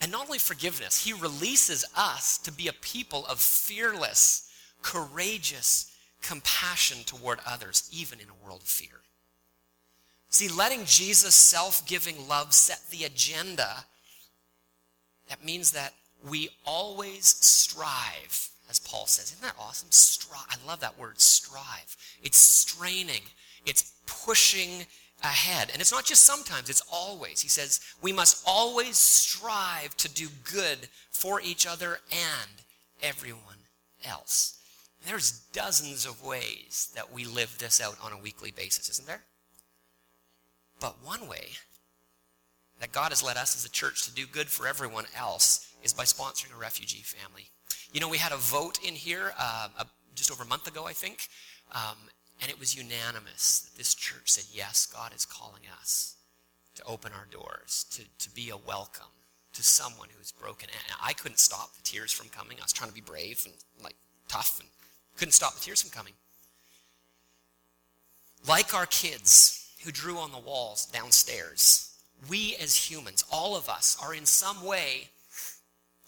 And 0.00 0.12
not 0.12 0.26
only 0.26 0.38
forgiveness, 0.38 1.04
he 1.04 1.12
releases 1.12 1.84
us 1.96 2.38
to 2.38 2.52
be 2.52 2.68
a 2.68 2.72
people 2.72 3.24
of 3.26 3.40
fearless, 3.40 4.50
courageous 4.82 5.92
compassion 6.22 6.98
toward 7.04 7.38
others, 7.46 7.88
even 7.92 8.20
in 8.20 8.26
a 8.28 8.44
world 8.44 8.62
of 8.62 8.68
fear. 8.68 9.00
See, 10.28 10.48
letting 10.48 10.84
Jesus' 10.84 11.34
self 11.34 11.86
giving 11.86 12.28
love 12.28 12.52
set 12.52 12.80
the 12.90 13.04
agenda, 13.04 13.84
that 15.28 15.44
means 15.44 15.72
that 15.72 15.94
we 16.28 16.50
always 16.64 17.26
strive, 17.26 18.50
as 18.68 18.78
Paul 18.80 19.06
says. 19.06 19.32
Isn't 19.32 19.42
that 19.42 19.54
awesome? 19.58 19.88
I 20.50 20.56
love 20.66 20.80
that 20.80 20.98
word, 20.98 21.20
strive. 21.20 21.96
It's 22.22 22.38
straining, 22.38 23.22
it's 23.64 23.92
pushing 24.06 24.86
ahead. 25.22 25.70
And 25.72 25.80
it's 25.80 25.92
not 25.92 26.04
just 26.04 26.24
sometimes, 26.24 26.70
it's 26.70 26.84
always. 26.92 27.40
He 27.40 27.48
says, 27.48 27.80
we 28.02 28.12
must 28.12 28.42
always 28.46 28.96
strive 28.96 29.96
to 29.98 30.08
do 30.08 30.28
good 30.44 30.88
for 31.10 31.40
each 31.40 31.66
other 31.66 31.98
and 32.10 32.50
everyone 33.02 33.40
else. 34.04 34.58
There's 35.06 35.40
dozens 35.52 36.04
of 36.04 36.24
ways 36.24 36.90
that 36.94 37.12
we 37.12 37.24
live 37.24 37.56
this 37.58 37.80
out 37.80 37.96
on 38.02 38.12
a 38.12 38.18
weekly 38.18 38.50
basis, 38.50 38.90
isn't 38.90 39.06
there? 39.06 39.22
But 40.80 40.96
one 41.04 41.28
way 41.28 41.50
that 42.80 42.92
God 42.92 43.10
has 43.10 43.22
led 43.22 43.36
us 43.36 43.56
as 43.56 43.64
a 43.64 43.70
church 43.70 44.04
to 44.04 44.12
do 44.12 44.26
good 44.26 44.48
for 44.48 44.66
everyone 44.66 45.06
else 45.16 45.72
is 45.82 45.92
by 45.92 46.04
sponsoring 46.04 46.54
a 46.54 46.60
refugee 46.60 47.02
family. 47.02 47.50
You 47.92 48.00
know, 48.00 48.08
we 48.08 48.18
had 48.18 48.32
a 48.32 48.36
vote 48.36 48.80
in 48.86 48.94
here 48.94 49.32
uh, 49.38 49.68
just 50.14 50.30
over 50.30 50.42
a 50.42 50.46
month 50.46 50.66
ago, 50.66 50.86
I 50.86 50.92
think, 50.92 51.28
um, 51.72 51.96
and 52.40 52.50
it 52.50 52.60
was 52.60 52.76
unanimous 52.76 53.60
that 53.60 53.78
this 53.78 53.94
church 53.94 54.30
said, 54.30 54.44
yes, 54.52 54.86
God 54.86 55.14
is 55.14 55.24
calling 55.24 55.62
us 55.80 56.16
to 56.74 56.82
open 56.84 57.12
our 57.12 57.26
doors, 57.30 57.86
to, 57.92 58.02
to 58.18 58.34
be 58.34 58.50
a 58.50 58.56
welcome 58.56 59.06
to 59.54 59.62
someone 59.62 60.08
who's 60.16 60.32
broken. 60.32 60.68
And 60.70 60.96
I 61.02 61.14
couldn't 61.14 61.38
stop 61.38 61.74
the 61.74 61.82
tears 61.82 62.12
from 62.12 62.28
coming. 62.28 62.58
I 62.60 62.64
was 62.64 62.72
trying 62.72 62.90
to 62.90 62.94
be 62.94 63.00
brave 63.00 63.42
and 63.46 63.54
like 63.82 63.96
tough 64.28 64.58
and 64.60 64.68
couldn't 65.16 65.32
stop 65.32 65.54
the 65.54 65.60
tears 65.60 65.80
from 65.80 65.90
coming. 65.90 66.12
Like 68.46 68.74
our 68.74 68.86
kids 68.86 69.74
who 69.84 69.90
drew 69.90 70.18
on 70.18 70.30
the 70.30 70.38
walls 70.38 70.86
downstairs, 70.86 71.96
we 72.28 72.54
as 72.60 72.90
humans, 72.90 73.24
all 73.32 73.56
of 73.56 73.68
us, 73.68 73.96
are 74.02 74.14
in 74.14 74.26
some 74.26 74.62
way 74.64 75.08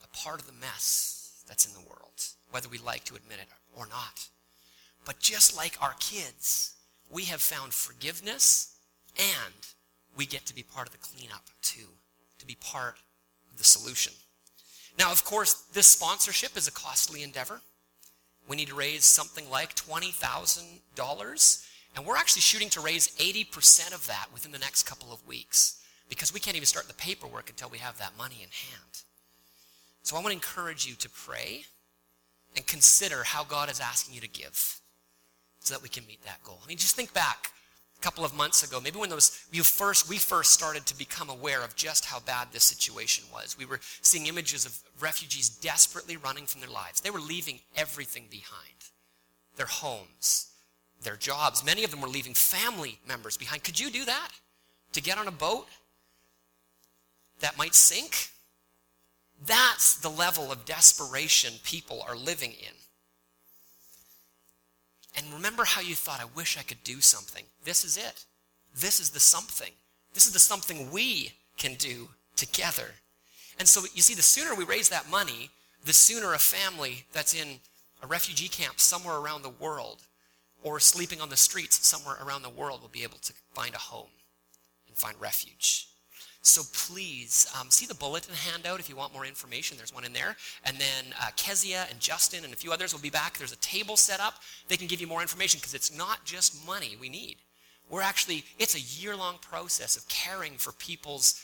a 0.05 0.17
part 0.17 0.41
of 0.41 0.47
the 0.47 0.53
mess 0.53 1.43
that's 1.49 1.65
in 1.67 1.73
the 1.73 1.89
world, 1.89 2.27
whether 2.51 2.69
we 2.69 2.79
like 2.79 3.05
to 3.05 3.17
admit 3.17 3.39
it 3.41 3.49
or 3.75 3.87
not. 3.87 4.29
But 5.05 5.21
just 5.21 5.57
like 5.57 5.77
our 5.81 5.95
kids, 5.99 6.75
we 7.11 7.25
have 7.25 7.41
found 7.41 7.73
forgiveness 7.73 8.77
and 9.17 9.55
we 10.17 10.27
get 10.27 10.47
to 10.47 10.55
be 10.55 10.63
part 10.63 10.87
of 10.87 10.93
the 10.93 10.99
cleanup 10.99 11.45
too, 11.63 11.89
to 12.39 12.47
be 12.47 12.57
part 12.61 12.97
of 13.51 13.59
the 13.59 13.65
solution. 13.65 14.13
Now, 14.99 15.13
of 15.13 15.25
course, 15.25 15.55
this 15.73 15.87
sponsorship 15.87 16.57
is 16.57 16.67
a 16.67 16.73
costly 16.73 17.23
endeavor. 17.23 17.61
We 18.49 18.57
need 18.57 18.69
to 18.69 18.75
raise 18.75 19.05
something 19.05 19.49
like 19.51 19.77
$20,000, 19.77 21.67
and 21.97 22.07
we're 22.07 22.17
actually 22.17 22.41
shooting 22.41 22.69
to 22.71 22.81
raise 22.81 23.15
80% 23.17 23.95
of 23.95 24.07
that 24.09 24.27
within 24.33 24.53
the 24.53 24.59
next 24.59 24.85
couple 24.85 25.13
of 25.13 25.27
weeks 25.27 25.81
because 26.09 26.33
we 26.33 26.41
can't 26.41 26.57
even 26.57 26.67
start 26.67 26.89
the 26.89 26.95
paperwork 26.95 27.51
until 27.51 27.69
we 27.69 27.79
have 27.79 27.99
that 27.99 28.17
money 28.17 28.37
in 28.37 28.49
hand. 28.51 29.03
So 30.03 30.17
I 30.17 30.21
want 30.21 30.29
to 30.29 30.33
encourage 30.33 30.87
you 30.87 30.95
to 30.95 31.11
pray 31.11 31.65
and 32.57 32.67
consider 32.67 33.25
how 33.25 33.45
God 33.45 33.71
is 33.71 33.79
asking 33.79 34.15
you 34.15 34.21
to 34.23 34.29
give 34.29 34.81
so 35.69 35.75
that 35.75 35.83
we 35.83 35.89
can 35.91 36.07
meet 36.07 36.23
that 36.25 36.43
goal. 36.45 36.59
I 36.65 36.67
mean, 36.67 36.79
just 36.79 36.97
think 36.97 37.13
back 37.13 37.53
a 37.99 38.01
couple 38.01 38.25
of 38.25 38.35
months 38.35 38.63
ago, 38.63 38.81
maybe 38.81 38.99
when 38.99 39.11
those 39.11 39.45
you 39.53 39.63
first 39.63 40.09
we 40.09 40.17
first 40.17 40.53
started 40.53 40.87
to 40.87 40.97
become 40.97 41.29
aware 41.29 41.63
of 41.63 41.77
just 41.77 42.07
how 42.07 42.21
bad 42.21 42.49
this 42.53 42.65
situation 42.65 43.25
was. 43.33 43.57
We 43.59 43.67
were 43.67 43.81
seeing 44.01 44.27
images 44.27 44.65
of 44.65 44.79
refugees 44.99 45.51
desperately 45.51 46.17
running 46.17 46.47
from 46.47 46.63
their 46.63 46.71
lives. 46.71 47.03
They 47.03 47.11
were 47.11 47.21
leaving 47.21 47.61
everything 47.77 48.25
behind. 48.31 48.79
Their 49.57 49.67
homes, 49.67 50.53
their 51.03 51.17
jobs. 51.17 51.65
Many 51.65 51.85
of 51.85 51.91
them 51.91 52.01
were 52.01 52.09
leaving 52.09 52.33
family 52.35 52.99
members 53.07 53.37
behind. 53.37 53.63
Could 53.63 53.79
you 53.79 53.91
do 53.91 54.07
that? 54.07 54.31
To 54.93 55.03
get 55.03 55.19
on 55.19 55.29
a 55.29 55.33
boat 55.33 55.67
that 57.41 57.59
might 57.59 57.75
sink? 57.75 58.31
That's 59.45 59.97
the 59.97 60.09
level 60.09 60.51
of 60.51 60.65
desperation 60.65 61.55
people 61.63 62.03
are 62.09 62.17
living 62.17 62.53
in. 62.53 62.75
And 65.19 65.35
remember 65.35 65.65
how 65.65 65.81
you 65.81 65.97
thought, 65.97 66.21
I 66.21 66.27
wish 66.37 66.57
I 66.57 66.63
could 66.63 66.85
do 66.85 67.01
something. 67.01 67.43
This 67.65 67.85
is 67.85 67.97
it. 67.97 68.25
This 68.73 69.01
is 69.01 69.11
the 69.11 69.19
something. 69.19 69.73
This 70.15 70.27
is 70.27 70.33
the 70.33 70.39
something 70.39 70.93
we 70.93 71.33
can 71.57 71.75
do 71.75 72.09
together. 72.37 72.95
And 73.59 73.67
so 73.67 73.81
you 73.93 74.03
see, 74.03 74.15
the 74.15 74.23
sooner 74.23 74.55
we 74.55 74.65
raise 74.65 74.89
that 74.91 75.11
money, 75.11 75.51
the 75.85 75.93
sooner 75.93 76.35
a 76.35 76.39
family 76.39 77.05
that's 77.13 77.35
in 77.35 77.59
a 78.01 78.07
refugee 78.07 78.47
camp 78.47 78.79
somewhere 78.79 79.17
around 79.17 79.43
the 79.43 79.49
world 79.49 80.03
or 80.63 80.79
sleeping 80.79 81.21
on 81.21 81.31
the 81.31 81.37
streets 81.37 81.85
somewhere 81.85 82.17
around 82.25 82.43
the 82.43 82.49
world 82.49 82.81
will 82.81 82.89
be 82.89 83.03
able 83.03 83.19
to 83.19 83.33
find 83.55 83.75
a 83.75 83.79
home 83.79 84.11
and 84.87 84.97
find 84.97 85.21
refuge. 85.21 85.89
So 86.43 86.63
please 86.73 87.53
um, 87.61 87.71
see 87.71 87.85
the 87.85 87.95
bulletin 87.95 88.35
handout 88.35 88.81
if 88.81 88.89
you 88.89 88.97
want 88.97 89.13
more 89.13 89.27
information. 89.27 89.77
There's 89.77 89.95
one 89.95 90.05
in 90.05 90.13
there. 90.13 90.37
And 90.65 90.77
then 90.79 91.13
uh, 91.21 91.29
Kezia 91.37 91.87
and 91.91 92.01
Justin 92.01 92.45
and 92.45 92.53
a 92.53 92.57
few 92.57 92.73
others 92.73 92.93
will 92.93 93.01
be 93.01 93.11
back. 93.11 93.37
There's 93.37 93.53
a 93.53 93.57
table 93.57 93.97
set 93.97 94.21
up. 94.21 94.35
They 94.69 94.77
can 94.77 94.87
give 94.87 95.01
you 95.01 95.07
more 95.07 95.21
information 95.21 95.59
because 95.59 95.75
it's 95.75 95.97
not 95.97 96.25
just 96.25 96.67
money 96.67 96.97
we 97.01 97.09
need. 97.09 97.37
We're 97.91 98.03
actually, 98.03 98.45
it's 98.59 98.75
a 98.75 99.03
year 99.03 99.17
long 99.17 99.37
process 99.41 99.97
of 99.97 100.07
caring 100.09 100.55
for 100.55 100.73
people's, 100.73 101.43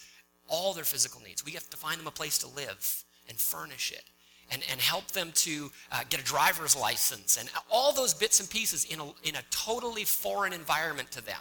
all 0.48 0.74
their 0.74 0.85
physical 0.85 1.20
needs. 1.22 1.44
We 1.44 1.52
have 1.52 1.68
to 1.70 1.76
find 1.76 1.98
them 1.98 2.07
a 2.07 2.12
place 2.12 2.38
to 2.38 2.48
live 2.48 3.04
and 3.28 3.38
furnish 3.38 3.92
it 3.92 4.04
and, 4.50 4.62
and 4.70 4.80
help 4.80 5.11
them 5.12 5.33
to 5.35 5.70
uh, 5.90 6.02
get 6.11 6.20
a 6.20 6.24
driver's 6.24 6.76
license 6.76 7.38
and 7.38 7.48
all 7.70 7.92
those 7.92 8.12
bits 8.12 8.40
and 8.40 8.48
pieces 8.48 8.85
in 8.85 9.00
a, 9.00 9.04
in 9.22 9.37
a 9.37 9.42
totally 9.50 10.04
foreign 10.04 10.52
environment 10.52 11.11
to 11.12 11.24
them. 11.24 11.40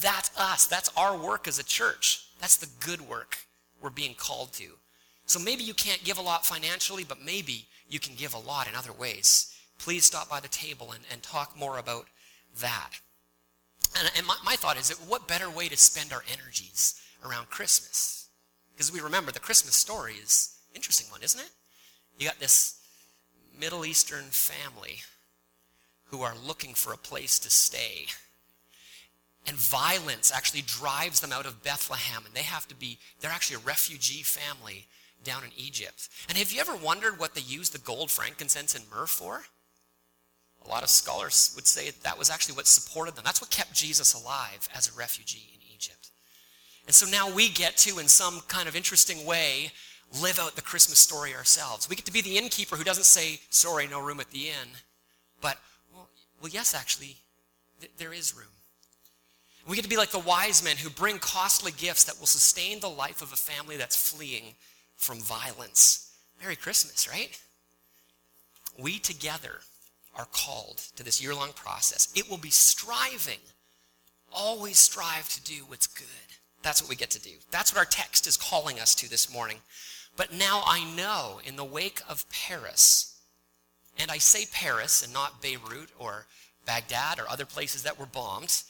That's 0.00 0.30
us. 0.38 0.66
That's 0.66 0.90
our 0.96 1.16
work 1.16 1.48
as 1.48 1.58
a 1.58 1.64
church. 1.64 2.26
That's 2.40 2.56
the 2.56 2.68
good 2.84 3.00
work 3.00 3.38
we're 3.80 3.90
being 3.90 4.14
called 4.14 4.52
to. 4.54 4.78
So 5.26 5.38
maybe 5.38 5.64
you 5.64 5.74
can't 5.74 6.04
give 6.04 6.18
a 6.18 6.22
lot 6.22 6.44
financially, 6.44 7.04
but 7.04 7.22
maybe 7.24 7.66
you 7.88 7.98
can 7.98 8.14
give 8.14 8.34
a 8.34 8.38
lot 8.38 8.68
in 8.68 8.74
other 8.74 8.92
ways. 8.92 9.54
Please 9.78 10.04
stop 10.04 10.28
by 10.28 10.40
the 10.40 10.48
table 10.48 10.92
and, 10.92 11.04
and 11.10 11.22
talk 11.22 11.58
more 11.58 11.78
about 11.78 12.06
that. 12.60 12.90
And, 13.98 14.10
and 14.16 14.26
my, 14.26 14.36
my 14.44 14.56
thought 14.56 14.78
is 14.78 14.88
that 14.88 15.08
what 15.08 15.28
better 15.28 15.50
way 15.50 15.68
to 15.68 15.76
spend 15.76 16.12
our 16.12 16.24
energies 16.32 17.00
around 17.24 17.50
Christmas? 17.50 18.28
Because 18.72 18.92
we 18.92 19.00
remember 19.00 19.32
the 19.32 19.40
Christmas 19.40 19.74
story 19.74 20.14
is 20.14 20.56
interesting 20.74 21.10
one, 21.10 21.22
isn't 21.22 21.40
it? 21.40 21.50
You 22.18 22.26
got 22.26 22.40
this 22.40 22.80
Middle 23.58 23.84
Eastern 23.84 24.24
family 24.24 25.00
who 26.06 26.22
are 26.22 26.34
looking 26.44 26.74
for 26.74 26.92
a 26.92 26.98
place 26.98 27.38
to 27.40 27.50
stay. 27.50 28.06
And 29.46 29.56
violence 29.56 30.32
actually 30.34 30.62
drives 30.62 31.20
them 31.20 31.32
out 31.32 31.44
of 31.44 31.62
Bethlehem, 31.62 32.22
and 32.24 32.34
they 32.34 32.42
have 32.42 32.66
to 32.68 32.74
be, 32.74 32.98
they're 33.20 33.30
actually 33.30 33.56
a 33.56 33.66
refugee 33.66 34.22
family 34.22 34.86
down 35.22 35.44
in 35.44 35.50
Egypt. 35.56 36.08
And 36.28 36.38
have 36.38 36.50
you 36.52 36.60
ever 36.60 36.74
wondered 36.74 37.18
what 37.18 37.34
they 37.34 37.42
used 37.42 37.72
the 37.72 37.78
gold, 37.78 38.10
frankincense, 38.10 38.74
and 38.74 38.84
myrrh 38.90 39.06
for? 39.06 39.44
A 40.64 40.68
lot 40.68 40.82
of 40.82 40.88
scholars 40.88 41.52
would 41.56 41.66
say 41.66 41.90
that 41.90 42.18
was 42.18 42.30
actually 42.30 42.54
what 42.54 42.66
supported 42.66 43.16
them. 43.16 43.24
That's 43.24 43.40
what 43.40 43.50
kept 43.50 43.74
Jesus 43.74 44.14
alive 44.14 44.66
as 44.74 44.88
a 44.88 44.98
refugee 44.98 45.50
in 45.54 45.60
Egypt. 45.74 46.08
And 46.86 46.94
so 46.94 47.06
now 47.06 47.30
we 47.30 47.50
get 47.50 47.76
to, 47.78 47.98
in 47.98 48.08
some 48.08 48.40
kind 48.48 48.66
of 48.66 48.76
interesting 48.76 49.26
way, 49.26 49.72
live 50.22 50.38
out 50.38 50.56
the 50.56 50.62
Christmas 50.62 50.98
story 50.98 51.34
ourselves. 51.34 51.88
We 51.88 51.96
get 51.96 52.06
to 52.06 52.12
be 52.12 52.22
the 52.22 52.38
innkeeper 52.38 52.76
who 52.76 52.84
doesn't 52.84 53.04
say, 53.04 53.40
sorry, 53.50 53.86
no 53.86 54.00
room 54.00 54.20
at 54.20 54.30
the 54.30 54.48
inn, 54.48 54.68
but, 55.40 55.58
well, 55.92 56.08
well 56.40 56.50
yes, 56.50 56.74
actually, 56.74 57.16
th- 57.80 57.92
there 57.98 58.12
is 58.12 58.34
room. 58.34 58.53
We 59.66 59.76
get 59.76 59.82
to 59.82 59.88
be 59.88 59.96
like 59.96 60.10
the 60.10 60.18
wise 60.18 60.62
men 60.62 60.76
who 60.76 60.90
bring 60.90 61.18
costly 61.18 61.72
gifts 61.72 62.04
that 62.04 62.18
will 62.20 62.26
sustain 62.26 62.80
the 62.80 62.88
life 62.90 63.22
of 63.22 63.32
a 63.32 63.36
family 63.36 63.76
that's 63.76 63.96
fleeing 63.96 64.54
from 64.96 65.20
violence. 65.20 66.12
Merry 66.40 66.56
Christmas, 66.56 67.08
right? 67.08 67.40
We 68.78 68.98
together 68.98 69.60
are 70.16 70.26
called 70.32 70.78
to 70.96 71.02
this 71.02 71.22
year 71.22 71.34
long 71.34 71.52
process. 71.54 72.12
It 72.14 72.28
will 72.28 72.38
be 72.38 72.50
striving, 72.50 73.40
always 74.32 74.78
strive 74.78 75.28
to 75.30 75.42
do 75.42 75.64
what's 75.66 75.86
good. 75.86 76.06
That's 76.62 76.82
what 76.82 76.90
we 76.90 76.96
get 76.96 77.10
to 77.10 77.20
do. 77.20 77.30
That's 77.50 77.72
what 77.72 77.78
our 77.78 77.84
text 77.84 78.26
is 78.26 78.36
calling 78.36 78.78
us 78.78 78.94
to 78.96 79.08
this 79.08 79.32
morning. 79.32 79.58
But 80.16 80.32
now 80.32 80.62
I 80.66 80.84
know 80.94 81.40
in 81.44 81.56
the 81.56 81.64
wake 81.64 82.00
of 82.08 82.24
Paris, 82.30 83.18
and 83.98 84.10
I 84.10 84.18
say 84.18 84.46
Paris 84.52 85.02
and 85.02 85.12
not 85.12 85.42
Beirut 85.42 85.90
or 85.98 86.26
Baghdad 86.66 87.18
or 87.18 87.28
other 87.28 87.44
places 87.44 87.82
that 87.82 87.98
were 87.98 88.06
bombed, 88.06 88.62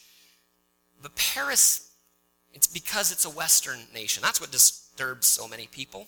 but 1.02 1.14
Paris, 1.16 1.92
it's 2.52 2.66
because 2.66 3.12
it's 3.12 3.24
a 3.24 3.30
Western 3.30 3.80
nation. 3.92 4.22
That's 4.22 4.40
what 4.40 4.50
disturbs 4.50 5.26
so 5.26 5.48
many 5.48 5.66
people. 5.66 6.06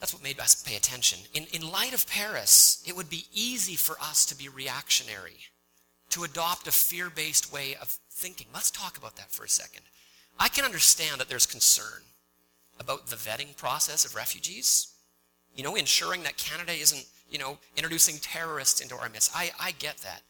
That's 0.00 0.12
what 0.12 0.22
made 0.22 0.40
us 0.40 0.62
pay 0.62 0.76
attention. 0.76 1.20
In, 1.32 1.46
in 1.52 1.70
light 1.70 1.94
of 1.94 2.06
Paris, 2.06 2.82
it 2.86 2.96
would 2.96 3.08
be 3.08 3.26
easy 3.32 3.76
for 3.76 3.96
us 4.00 4.26
to 4.26 4.34
be 4.34 4.48
reactionary, 4.48 5.38
to 6.10 6.24
adopt 6.24 6.66
a 6.66 6.72
fear 6.72 7.10
based 7.10 7.52
way 7.52 7.76
of 7.80 7.96
thinking. 8.10 8.48
Let's 8.52 8.70
talk 8.70 8.98
about 8.98 9.16
that 9.16 9.30
for 9.30 9.44
a 9.44 9.48
second. 9.48 9.82
I 10.38 10.48
can 10.48 10.64
understand 10.64 11.20
that 11.20 11.28
there's 11.28 11.46
concern 11.46 12.02
about 12.78 13.06
the 13.06 13.16
vetting 13.16 13.56
process 13.56 14.04
of 14.04 14.16
refugees, 14.16 14.88
you 15.56 15.62
know, 15.62 15.76
ensuring 15.76 16.24
that 16.24 16.36
Canada 16.36 16.72
isn't, 16.72 17.06
you 17.30 17.38
know, 17.38 17.58
introducing 17.76 18.18
terrorists 18.18 18.80
into 18.80 18.96
our 18.96 19.08
midst. 19.08 19.30
I, 19.34 19.52
I 19.60 19.70
get 19.72 19.98
that. 19.98 20.22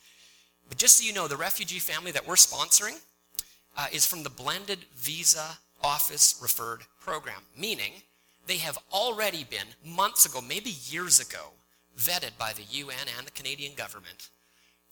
But 0.68 0.78
just 0.78 0.98
so 0.98 1.04
you 1.04 1.12
know, 1.12 1.28
the 1.28 1.36
refugee 1.36 1.78
family 1.78 2.12
that 2.12 2.26
we're 2.26 2.34
sponsoring 2.34 3.00
uh, 3.76 3.86
is 3.92 4.06
from 4.06 4.22
the 4.22 4.30
Blended 4.30 4.80
Visa 4.96 5.58
Office 5.82 6.38
Referred 6.40 6.82
Program, 7.00 7.42
meaning 7.58 7.92
they 8.46 8.56
have 8.58 8.78
already 8.92 9.44
been, 9.44 9.66
months 9.84 10.26
ago, 10.26 10.40
maybe 10.40 10.70
years 10.88 11.20
ago, 11.20 11.52
vetted 11.98 12.36
by 12.38 12.52
the 12.52 12.62
UN 12.62 13.06
and 13.16 13.26
the 13.26 13.32
Canadian 13.32 13.74
government 13.74 14.28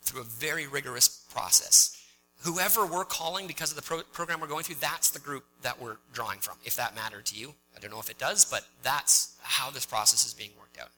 through 0.03 0.21
a 0.21 0.25
very 0.25 0.67
rigorous 0.67 1.09
process. 1.33 1.99
Whoever 2.41 2.87
we're 2.87 3.05
calling 3.05 3.47
because 3.47 3.71
of 3.71 3.77
the 3.77 3.83
pro- 3.83 4.03
program 4.13 4.41
we're 4.41 4.49
going 4.49 4.65
through, 4.65 4.77
that's 4.81 5.11
the 5.11 5.21
group 5.21 5.45
that 5.63 5.81
we're 5.81 5.97
drawing 6.13 6.41
from, 6.41 6.57
if 6.65 6.77
that 6.77 6.95
mattered 6.95 7.27
to 7.27 7.37
you. 7.37 7.55
I 7.77 7.81
don't 7.81 7.91
know 7.91 8.01
if 8.01 8.11
it 8.11 8.19
does, 8.19 8.45
but 8.45 8.67
that's 8.83 9.37
how 9.43 9.71
this 9.71 9.87
process 9.87 10.27
is 10.27 10.35
being 10.35 10.51
worked 10.59 10.81
out. 10.81 10.89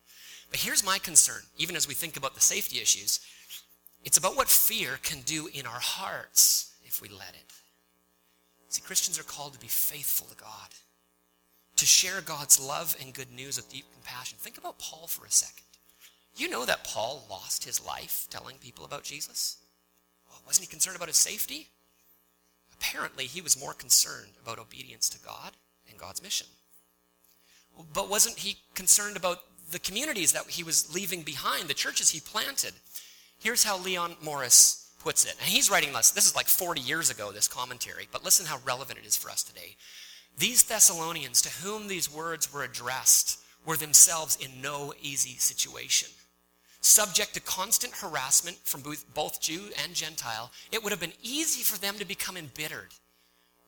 But 0.50 0.60
here's 0.60 0.84
my 0.84 0.98
concern, 0.98 1.42
even 1.58 1.76
as 1.76 1.86
we 1.86 1.94
think 1.94 2.16
about 2.16 2.34
the 2.34 2.40
safety 2.40 2.80
issues 2.80 3.20
it's 4.04 4.18
about 4.18 4.36
what 4.36 4.48
fear 4.48 4.98
can 5.02 5.20
do 5.22 5.48
in 5.52 5.66
our 5.66 5.80
hearts 5.80 6.74
if 6.84 7.00
we 7.00 7.08
let 7.08 7.34
it. 7.34 7.52
See, 8.68 8.82
Christians 8.82 9.18
are 9.18 9.24
called 9.24 9.54
to 9.54 9.58
be 9.58 9.68
faithful 9.68 10.26
to 10.28 10.36
God 10.36 10.68
to 11.76 11.86
share 11.86 12.20
God's 12.20 12.60
love 12.60 12.96
and 13.00 13.12
good 13.12 13.32
news 13.32 13.56
with 13.56 13.70
deep 13.70 13.84
compassion. 13.92 14.38
Think 14.40 14.58
about 14.58 14.78
Paul 14.78 15.06
for 15.06 15.26
a 15.26 15.30
second. 15.30 15.64
You 16.36 16.48
know 16.48 16.64
that 16.64 16.84
Paul 16.84 17.26
lost 17.30 17.64
his 17.64 17.84
life 17.84 18.26
telling 18.30 18.56
people 18.56 18.84
about 18.84 19.04
Jesus? 19.04 19.58
Well, 20.28 20.40
wasn't 20.46 20.66
he 20.66 20.70
concerned 20.70 20.96
about 20.96 21.08
his 21.08 21.16
safety? 21.16 21.68
Apparently, 22.72 23.26
he 23.26 23.40
was 23.40 23.60
more 23.60 23.72
concerned 23.72 24.32
about 24.42 24.58
obedience 24.58 25.08
to 25.10 25.24
God 25.24 25.52
and 25.88 25.98
God's 25.98 26.22
mission. 26.22 26.46
But 27.92 28.10
wasn't 28.10 28.38
he 28.38 28.58
concerned 28.74 29.16
about 29.16 29.42
the 29.70 29.78
communities 29.78 30.32
that 30.32 30.48
he 30.48 30.62
was 30.62 30.94
leaving 30.94 31.22
behind, 31.22 31.68
the 31.68 31.74
churches 31.74 32.10
he 32.10 32.20
planted? 32.20 32.72
Here's 33.40 33.64
how 33.64 33.78
Leon 33.78 34.16
Morris 34.22 34.90
puts 35.00 35.24
it. 35.24 35.36
And 35.38 35.48
he's 35.48 35.70
writing 35.70 35.92
this, 35.92 36.10
this 36.10 36.26
is 36.26 36.34
like 36.34 36.46
40 36.46 36.80
years 36.80 37.10
ago, 37.10 37.30
this 37.30 37.48
commentary, 37.48 38.08
but 38.10 38.24
listen 38.24 38.46
how 38.46 38.58
relevant 38.64 38.98
it 38.98 39.06
is 39.06 39.16
for 39.16 39.30
us 39.30 39.42
today. 39.42 39.76
These 40.38 40.64
Thessalonians, 40.64 41.42
to 41.42 41.50
whom 41.62 41.86
these 41.86 42.12
words 42.12 42.52
were 42.52 42.64
addressed, 42.64 43.38
were 43.66 43.76
themselves 43.76 44.36
in 44.36 44.62
no 44.62 44.94
easy 45.00 45.36
situation. 45.36 46.08
Subject 46.80 47.34
to 47.34 47.40
constant 47.40 47.94
harassment 47.94 48.56
from 48.64 48.82
both 49.14 49.40
Jew 49.40 49.70
and 49.82 49.94
Gentile, 49.94 50.50
it 50.72 50.82
would 50.82 50.90
have 50.90 51.00
been 51.00 51.12
easy 51.22 51.62
for 51.62 51.78
them 51.78 51.96
to 51.98 52.04
become 52.04 52.36
embittered. 52.36 52.90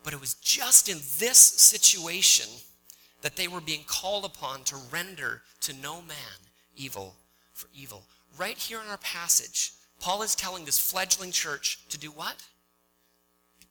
But 0.04 0.12
it 0.12 0.20
was 0.20 0.34
just 0.34 0.88
in 0.88 0.98
this 1.18 1.38
situation 1.38 2.46
that 3.22 3.36
they 3.36 3.48
were 3.48 3.60
being 3.60 3.84
called 3.86 4.24
upon 4.24 4.64
to 4.64 4.76
render 4.90 5.42
to 5.62 5.72
no 5.72 6.02
man 6.02 6.38
evil 6.76 7.16
for 7.52 7.68
evil. 7.74 8.04
Right 8.38 8.58
here 8.58 8.80
in 8.82 8.88
our 8.88 8.98
passage, 8.98 9.72
Paul 10.00 10.22
is 10.22 10.34
telling 10.34 10.64
this 10.64 10.78
fledgling 10.78 11.32
church 11.32 11.80
to 11.88 11.98
do 11.98 12.10
what? 12.10 12.36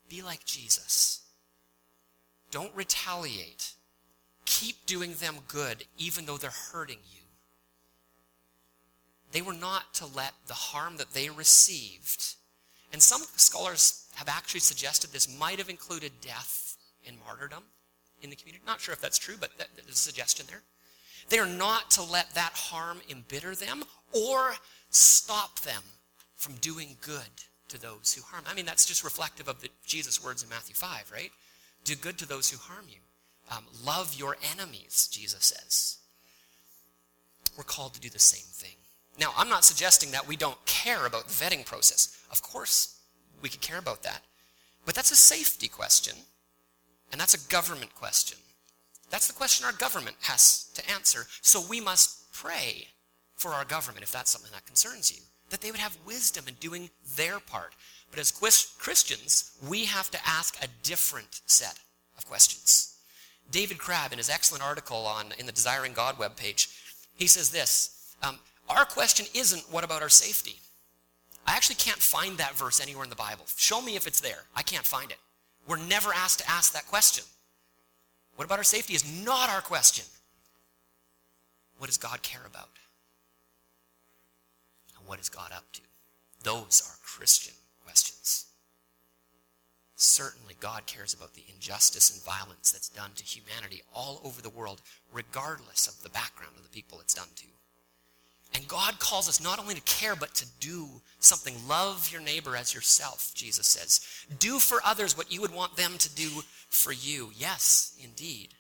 Be 0.10 0.22
like 0.22 0.46
Jesus. 0.46 1.22
Don't 2.52 2.76
retaliate. 2.76 3.74
Keep 4.46 4.86
doing 4.86 5.14
them 5.14 5.36
good, 5.48 5.86
even 5.98 6.26
though 6.26 6.38
they're 6.38 6.52
hurting 6.72 7.00
you. 7.12 7.22
They 9.32 9.42
were 9.42 9.54
not 9.54 9.94
to 9.96 10.06
let 10.06 10.34
the 10.48 10.54
harm 10.54 10.98
that 10.98 11.14
they 11.14 11.30
received, 11.30 12.36
and 12.94 13.02
some 13.02 13.24
scholars 13.36 14.08
have 14.16 14.30
actually 14.30 14.62
suggested 14.62 15.12
this 15.12 15.38
might 15.38 15.58
have 15.58 15.70
included 15.70 16.12
death 16.22 16.78
and 17.06 17.18
martyrdom 17.26 17.64
in 18.22 18.30
the 18.30 18.36
community. 18.36 18.64
Not 18.66 18.80
sure 18.80 18.94
if 18.94 19.02
that's 19.02 19.18
true, 19.18 19.36
but 19.40 19.52
there's 19.58 19.90
a 19.90 19.94
suggestion 19.94 20.46
there. 20.48 20.62
They 21.30 21.40
are 21.40 21.48
not 21.48 21.92
to 21.92 22.04
let 22.04 22.34
that 22.36 22.54
harm 22.54 23.02
embitter 23.10 23.56
them 23.56 23.84
or 24.14 24.56
stop 24.90 25.60
them 25.62 25.82
from 26.36 26.56
doing 26.56 26.98
good 27.02 27.44
to 27.70 27.82
those 27.82 28.14
who 28.14 28.22
harm. 28.22 28.44
I 28.48 28.54
mean, 28.54 28.66
that's 28.66 28.86
just 28.86 29.04
reflective 29.04 29.48
of 29.48 29.62
the 29.62 29.70
Jesus 29.86 30.24
words 30.24 30.44
in 30.44 30.50
Matthew 30.50 30.76
5, 30.76 31.12
right? 31.12 31.32
Do 31.84 31.96
good 31.96 32.18
to 32.20 32.28
those 32.28 32.50
who 32.50 32.58
harm 32.58 32.86
you. 32.90 33.00
Um, 33.52 33.66
love 33.84 34.16
your 34.16 34.38
enemies, 34.54 35.08
Jesus 35.12 35.46
says. 35.46 35.98
We're 37.58 37.64
called 37.64 37.94
to 37.94 38.00
do 38.00 38.10
the 38.10 38.20
same 38.20 38.46
thing. 38.52 38.76
Now, 39.20 39.32
I'm 39.38 39.50
not 39.50 39.64
suggesting 39.64 40.12
that 40.12 40.28
we 40.28 40.36
don't 40.36 40.64
care 40.66 41.06
about 41.06 41.28
the 41.28 41.34
vetting 41.34 41.66
process. 41.66 42.18
Of 42.32 42.42
course, 42.42 43.00
we 43.42 43.50
could 43.50 43.62
care 43.62 43.78
about 43.78 44.04
that. 44.04 44.22
But 44.86 44.94
that's 44.94 45.12
a 45.12 45.16
safety 45.16 45.68
question, 45.68 46.16
and 47.12 47.20
that's 47.20 47.34
a 47.34 47.50
government 47.50 47.96
question. 47.96 48.38
That's 49.10 49.28
the 49.28 49.34
question 49.34 49.66
our 49.66 49.74
government 49.74 50.16
has 50.22 50.70
to 50.76 50.92
answer. 50.92 51.26
So 51.42 51.62
we 51.70 51.80
must 51.80 52.32
pray 52.34 52.88
for 53.36 53.52
our 53.52 53.66
government 53.66 54.04
if 54.04 54.12
that's 54.12 54.32
something 54.32 54.52
that 54.54 54.66
concerns 54.66 55.12
you, 55.12 55.22
that 55.50 55.62
they 55.62 55.72
would 55.72 55.80
have 55.80 55.98
wisdom 56.06 56.46
in 56.48 56.56
doing 56.56 56.90
their 57.16 57.40
part. 57.40 57.74
But 58.10 58.20
as 58.20 58.32
Christians, 58.32 59.58
we 59.68 59.86
have 59.86 60.10
to 60.12 60.20
ask 60.26 60.64
a 60.64 60.68
different 60.84 61.42
set 61.46 61.80
of 62.18 62.28
questions. 62.28 62.96
David 63.52 63.78
Crabb, 63.78 64.12
in 64.12 64.18
his 64.18 64.30
excellent 64.30 64.64
article 64.64 65.06
on 65.06 65.28
in 65.38 65.46
the 65.46 65.52
Desiring 65.52 65.94
God 65.94 66.16
webpage, 66.16 66.74
he 67.16 67.28
says 67.28 67.52
this 67.52 68.16
um, 68.24 68.40
Our 68.70 68.86
question 68.86 69.26
isn't 69.34 69.72
what 69.72 69.84
about 69.84 70.02
our 70.02 70.10
safety? 70.10 70.60
I 71.46 71.56
actually 71.56 71.76
can't 71.76 72.00
find 72.00 72.38
that 72.38 72.56
verse 72.56 72.82
anywhere 72.82 73.04
in 73.04 73.10
the 73.10 73.16
Bible. 73.16 73.46
Show 73.56 73.82
me 73.82 73.96
if 73.96 74.08
it's 74.08 74.20
there. 74.20 74.46
I 74.56 74.64
can't 74.64 74.86
find 74.86 75.12
it. 75.12 75.18
We're 75.68 75.78
never 75.78 76.12
asked 76.14 76.40
to 76.40 76.50
ask 76.50 76.74
that 76.74 76.88
question. 76.88 77.24
What 78.36 78.46
about 78.46 78.58
our 78.58 78.64
safety 78.64 78.94
is 78.94 79.26
not 79.26 79.50
our 79.50 79.62
question. 79.62 80.06
What 81.78 81.88
does 81.88 81.98
God 81.98 82.22
care 82.22 82.46
about? 82.46 82.70
And 84.98 85.08
what 85.08 85.20
is 85.20 85.30
God 85.30 85.52
up 85.54 85.72
to? 85.74 85.82
Those 86.44 86.84
are 86.88 86.98
Christian 87.04 87.54
questions. 87.84 88.46
Certainly, 89.96 90.56
God 90.60 90.86
cares 90.86 91.14
about 91.14 91.34
the 91.34 91.44
injustice 91.54 92.12
and 92.14 92.22
violence 92.24 92.72
that's 92.72 92.90
done 92.90 93.12
to 93.16 93.24
humanity 93.24 93.82
all 93.94 94.20
over 94.24 94.42
the 94.42 94.50
world, 94.50 94.82
regardless 95.14 95.88
of 95.88 96.04
the 96.04 96.10
background 96.10 96.54
of 96.58 96.64
the 96.64 96.70
people 96.70 97.00
it's 97.00 97.14
done 97.14 97.30
to. 97.36 97.46
And 98.56 98.68
God 98.70 99.00
calls 99.00 99.28
us 99.28 99.44
not 99.44 99.60
only 99.60 99.76
to 99.76 99.82
care, 99.82 100.16
but 100.16 100.34
to 100.36 100.48
do 100.62 100.88
something. 101.20 101.56
Love 101.68 102.10
your 102.12 102.22
neighbor 102.22 102.56
as 102.56 102.74
yourself, 102.74 103.34
Jesus 103.36 103.68
says. 103.68 104.00
Do 104.40 104.60
for 104.60 104.80
others 104.86 105.18
what 105.18 105.32
you 105.32 105.42
would 105.42 105.54
want 105.54 105.76
them 105.76 105.98
to 105.98 106.16
do 106.16 106.30
for 106.70 106.94
you. 106.94 107.32
Yes, 107.36 107.98
indeed. 108.02 108.54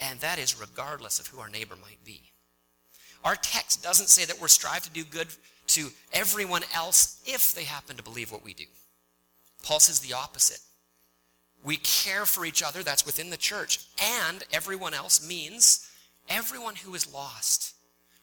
And 0.00 0.20
that 0.20 0.38
is 0.38 0.60
regardless 0.60 1.18
of 1.18 1.28
who 1.28 1.40
our 1.40 1.48
neighbor 1.48 1.74
might 1.80 2.04
be. 2.04 2.30
Our 3.24 3.34
text 3.34 3.82
doesn't 3.82 4.10
say 4.10 4.26
that 4.26 4.40
we're 4.40 4.48
strive 4.48 4.82
to 4.82 4.90
do 4.90 5.04
good 5.04 5.28
to 5.68 5.88
everyone 6.12 6.62
else 6.74 7.22
if 7.26 7.54
they 7.54 7.64
happen 7.64 7.96
to 7.96 8.02
believe 8.02 8.30
what 8.30 8.44
we 8.44 8.52
do. 8.52 8.64
Paul 9.62 9.80
says 9.80 10.00
the 10.00 10.14
opposite. 10.14 10.60
We 11.64 11.78
care 11.78 12.26
for 12.26 12.44
each 12.44 12.62
other, 12.62 12.82
that's 12.82 13.06
within 13.06 13.30
the 13.30 13.36
church, 13.36 13.80
and 14.22 14.44
everyone 14.52 14.94
else 14.94 15.26
means 15.26 15.90
everyone 16.28 16.76
who 16.76 16.94
is 16.94 17.12
lost, 17.12 17.74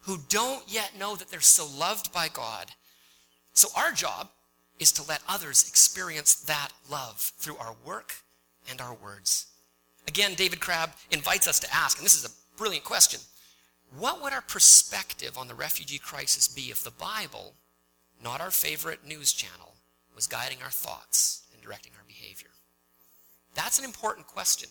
who 0.06 0.20
don't 0.30 0.63
yet 0.68 0.98
know 0.98 1.15
that 1.15 1.30
they're 1.30 1.41
so 1.41 1.68
loved 1.68 2.13
by 2.13 2.28
God. 2.28 2.72
So 3.54 3.70
our 3.76 3.91
job 3.91 4.30
is 4.80 4.91
to 4.94 5.08
let 5.08 5.22
others 5.28 5.68
experience 5.68 6.36
that 6.36 6.70
love 6.89 7.32
through 7.38 7.58
our 7.58 7.76
work 7.86 8.13
and 8.70 8.82
our 8.82 8.94
words. 8.94 9.48
Again, 10.08 10.36
David 10.36 10.60
Crabb 10.60 10.91
invites 11.12 11.48
us 11.48 11.60
to 11.60 11.74
ask, 11.74 11.98
and 11.98 12.06
this 12.06 12.18
is 12.18 12.26
a 12.26 12.58
brilliant 12.58 12.84
question 12.84 13.20
what 13.98 14.22
would 14.22 14.34
our 14.34 14.41
perspective 14.41 15.38
on 15.38 15.48
the 15.48 15.54
refugee 15.54 16.00
crisis 16.00 16.48
be 16.48 16.63
if 16.63 16.84
the 16.84 16.91
Bible, 16.91 17.54
not 18.22 18.41
our 18.41 18.52
favorite 18.52 19.08
news 19.08 19.32
channel, 19.32 19.76
was 20.13 20.28
guiding 20.28 20.58
our 20.63 20.72
thoughts 20.72 21.44
and 21.54 21.62
directing 21.62 21.94
our 21.96 22.04
behavior? 22.06 22.50
That's 23.54 23.80
an 23.80 23.86
important 23.86 24.28
question. 24.28 24.70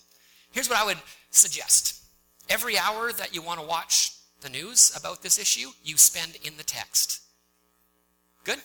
Here's 0.51 0.69
what 0.69 0.79
I 0.79 0.85
would 0.85 0.99
suggest 1.31 2.03
every 2.51 2.77
hour 2.77 3.13
that 3.13 3.35
you 3.35 3.41
want 3.41 3.61
to 3.61 3.67
watch 3.67 4.13
the 4.45 4.51
news 4.51 4.97
about 4.97 5.23
this 5.23 5.39
issue, 5.39 5.71
you 5.83 5.97
spend 5.97 6.37
in 6.45 6.57
the 6.57 6.63
text. 6.63 7.23
Good? 8.45 8.61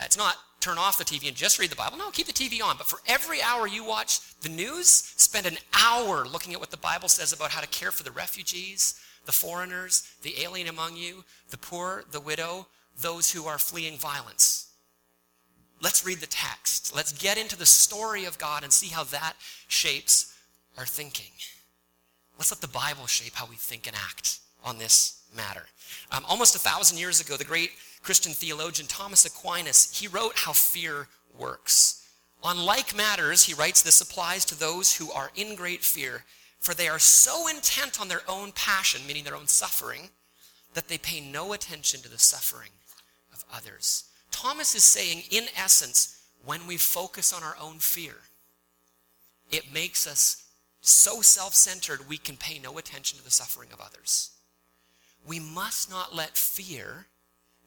It's 0.00 0.16
not 0.16 0.36
turn 0.60 0.78
off 0.78 0.98
the 0.98 1.04
TV 1.04 1.28
and 1.28 1.36
just 1.36 1.58
read 1.58 1.70
the 1.70 1.76
Bible. 1.76 1.96
No, 1.96 2.10
keep 2.10 2.26
the 2.26 2.32
TV 2.32 2.62
on. 2.62 2.76
But 2.76 2.86
for 2.86 2.98
every 3.06 3.40
hour 3.40 3.66
you 3.66 3.84
watch 3.84 4.20
the 4.40 4.48
news, 4.48 4.88
spend 4.88 5.46
an 5.46 5.58
hour 5.72 6.26
looking 6.26 6.52
at 6.52 6.60
what 6.60 6.70
the 6.70 6.76
Bible 6.76 7.08
says 7.08 7.32
about 7.32 7.50
how 7.50 7.60
to 7.60 7.68
care 7.68 7.90
for 7.90 8.02
the 8.02 8.10
refugees, 8.10 9.00
the 9.24 9.32
foreigners, 9.32 10.08
the 10.22 10.40
alien 10.42 10.68
among 10.68 10.96
you, 10.96 11.24
the 11.50 11.58
poor, 11.58 12.04
the 12.10 12.20
widow, 12.20 12.66
those 13.00 13.30
who 13.32 13.46
are 13.46 13.58
fleeing 13.58 13.96
violence. 13.96 14.72
Let's 15.80 16.04
read 16.06 16.18
the 16.18 16.26
text. 16.26 16.94
Let's 16.94 17.12
get 17.12 17.38
into 17.38 17.56
the 17.56 17.66
story 17.66 18.24
of 18.24 18.38
God 18.38 18.62
and 18.62 18.72
see 18.72 18.88
how 18.88 19.04
that 19.04 19.34
shapes 19.68 20.34
our 20.76 20.86
thinking. 20.86 21.32
Let's 22.38 22.50
let 22.50 22.60
the 22.60 22.68
Bible 22.68 23.06
shape 23.06 23.34
how 23.34 23.46
we 23.46 23.56
think 23.56 23.86
and 23.86 23.96
act 23.96 24.40
on 24.64 24.78
this 24.78 25.22
matter. 25.34 25.64
Um, 26.12 26.24
almost 26.28 26.54
a 26.54 26.58
thousand 26.58 26.98
years 26.98 27.20
ago, 27.20 27.36
the 27.36 27.44
great 27.44 27.72
Christian 28.02 28.32
theologian 28.32 28.86
Thomas 28.86 29.24
Aquinas, 29.24 29.98
he 29.98 30.06
wrote 30.06 30.32
how 30.36 30.52
fear 30.52 31.08
works. 31.38 32.06
On 32.42 32.64
like 32.64 32.94
matters, 32.96 33.44
he 33.44 33.54
writes, 33.54 33.82
this 33.82 34.00
applies 34.00 34.44
to 34.44 34.58
those 34.58 34.94
who 34.94 35.10
are 35.10 35.30
in 35.34 35.56
great 35.56 35.82
fear, 35.82 36.24
for 36.60 36.74
they 36.74 36.88
are 36.88 36.98
so 36.98 37.48
intent 37.48 38.00
on 38.00 38.08
their 38.08 38.22
own 38.28 38.52
passion, 38.52 39.06
meaning 39.06 39.24
their 39.24 39.36
own 39.36 39.46
suffering, 39.46 40.10
that 40.74 40.88
they 40.88 40.98
pay 40.98 41.20
no 41.20 41.52
attention 41.52 42.00
to 42.02 42.08
the 42.08 42.18
suffering 42.18 42.70
of 43.32 43.44
others. 43.52 44.04
Thomas 44.30 44.74
is 44.74 44.84
saying, 44.84 45.22
in 45.30 45.44
essence, 45.56 46.22
when 46.44 46.66
we 46.66 46.76
focus 46.76 47.32
on 47.32 47.42
our 47.42 47.56
own 47.60 47.78
fear, 47.78 48.14
it 49.50 49.72
makes 49.72 50.06
us 50.06 50.45
so 50.86 51.20
self 51.20 51.54
centered 51.54 52.08
we 52.08 52.16
can 52.16 52.36
pay 52.36 52.58
no 52.58 52.78
attention 52.78 53.18
to 53.18 53.24
the 53.24 53.30
suffering 53.30 53.70
of 53.72 53.80
others. 53.80 54.30
We 55.26 55.40
must 55.40 55.90
not 55.90 56.14
let 56.14 56.36
fear 56.36 57.06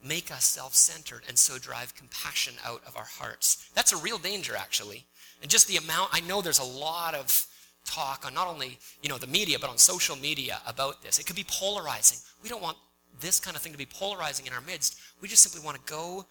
make 0.03 0.32
us 0.32 0.45
self 0.45 0.73
centered 0.73 1.23
and 1.27 1.38
so 1.38 1.58
drive 1.58 1.95
compassion 1.95 2.53
out 2.65 2.82
of 2.88 2.95
our 2.95 3.05
hearts. 3.05 3.69
That's 3.75 3.93
a 3.93 3.97
real 3.97 4.17
danger, 4.17 4.55
actually. 4.55 5.05
And 5.41 5.51
just 5.51 5.67
the 5.67 5.77
amount, 5.77 6.10
I 6.13 6.21
know 6.21 6.41
there's 6.41 6.60
a 6.60 6.63
lot 6.63 7.13
of 7.13 7.45
talk 7.86 8.25
on 8.25 8.34
not 8.34 8.47
only 8.47 8.77
you 9.01 9.10
know 9.10 9.17
the 9.17 9.27
media 9.27 9.58
but 9.60 9.69
on 9.69 9.77
social 9.77 10.15
media 10.15 10.62
about 10.67 11.01
this 11.01 11.17
it 11.17 11.25
could 11.25 11.36
be 11.36 11.45
polarizing 11.47 12.19
we 12.43 12.49
don't 12.49 12.62
want 12.62 12.77
this 13.19 13.39
kind 13.39 13.55
of 13.55 13.62
thing 13.62 13.71
to 13.71 13.77
be 13.77 13.86
polarizing 13.86 14.45
in 14.45 14.53
our 14.53 14.62
midst 14.62 14.99
we 15.21 15.27
just 15.27 15.41
simply 15.41 15.65
want 15.65 15.77
to 15.77 15.91
go 15.91 16.25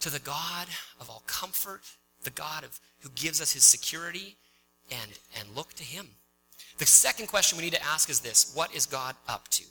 to 0.00 0.10
the 0.10 0.18
god 0.20 0.66
of 0.98 1.08
all 1.10 1.22
comfort 1.26 1.82
the 2.24 2.30
god 2.30 2.64
of 2.64 2.80
who 3.00 3.10
gives 3.10 3.40
us 3.40 3.52
his 3.52 3.64
security 3.64 4.36
and 4.90 5.18
and 5.38 5.48
look 5.54 5.72
to 5.74 5.84
him 5.84 6.08
the 6.78 6.86
second 6.86 7.26
question 7.26 7.56
we 7.56 7.64
need 7.64 7.74
to 7.74 7.84
ask 7.84 8.10
is 8.10 8.20
this 8.20 8.52
what 8.54 8.74
is 8.74 8.86
god 8.86 9.14
up 9.28 9.48
to 9.48 9.64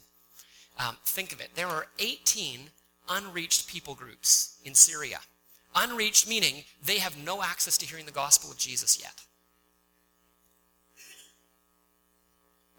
um, 0.80 0.95
think 1.06 1.34
of 1.34 1.41
it 1.41 1.50
there 1.56 1.67
are 1.67 1.88
18 2.00 2.69
unreached 3.12 3.67
people 3.67 3.95
groups 3.95 4.58
in 4.63 4.74
Syria. 4.74 5.19
Unreached 5.76 6.28
meaning 6.28 6.63
they 6.84 7.00
have 7.00 7.24
no 7.24 7.41
access 7.41 7.78
to 7.78 7.86
hearing 7.86 8.06
the 8.06 8.12
gospel 8.12 8.52
of 8.52 8.58
Jesus 8.58 9.00
yet. 9.00 9.24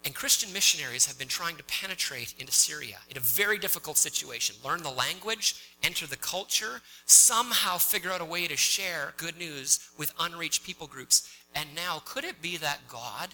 And 0.05 0.13
Christian 0.13 0.51
missionaries 0.51 1.05
have 1.05 1.17
been 1.17 1.29
trying 1.29 1.55
to 1.55 1.63
penetrate 1.63 2.35
into 2.37 2.51
Syria 2.51 2.97
in 3.09 3.15
a 3.15 3.21
very 3.21 3.57
difficult 3.57 3.95
situation. 3.95 4.57
Learn 4.63 4.83
the 4.83 4.89
language, 4.89 5.55
enter 5.81 6.05
the 6.05 6.17
culture, 6.17 6.81
somehow 7.05 7.77
figure 7.77 8.11
out 8.11 8.19
a 8.19 8.25
way 8.25 8.45
to 8.47 8.57
share 8.57 9.13
good 9.15 9.37
news 9.37 9.79
with 9.97 10.13
unreached 10.19 10.65
people 10.65 10.87
groups. 10.87 11.33
And 11.55 11.69
now, 11.75 12.01
could 12.05 12.23
it 12.23 12.41
be 12.41 12.57
that 12.57 12.87
God 12.87 13.29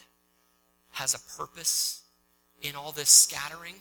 has 0.92 1.14
a 1.14 1.38
purpose 1.38 2.02
in 2.62 2.76
all 2.76 2.92
this 2.92 3.10
scattering? 3.10 3.76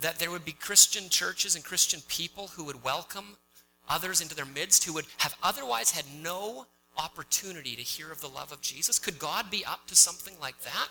that 0.00 0.18
there 0.18 0.30
would 0.30 0.44
be 0.44 0.52
Christian 0.52 1.08
churches 1.08 1.54
and 1.54 1.64
Christian 1.64 2.00
people 2.08 2.48
who 2.48 2.64
would 2.64 2.82
welcome 2.82 3.36
others 3.88 4.20
into 4.20 4.34
their 4.34 4.46
midst 4.46 4.84
who 4.84 4.94
would 4.94 5.06
have 5.18 5.36
otherwise 5.42 5.90
had 5.90 6.04
no 6.22 6.66
opportunity 6.96 7.76
to 7.76 7.82
hear 7.82 8.10
of 8.10 8.20
the 8.20 8.28
love 8.28 8.52
of 8.52 8.60
Jesus? 8.60 8.98
Could 8.98 9.18
God 9.18 9.50
be 9.50 9.64
up 9.64 9.86
to 9.88 9.94
something 9.94 10.34
like 10.40 10.60
that? 10.62 10.88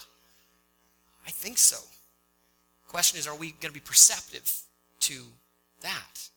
I 1.25 1.31
think 1.31 1.57
so. 1.57 1.77
The 1.77 2.89
question 2.89 3.19
is, 3.19 3.27
are 3.27 3.35
we 3.35 3.51
going 3.51 3.73
to 3.73 3.79
be 3.79 3.79
perceptive 3.79 4.51
to 5.01 5.23
that? 5.81 6.29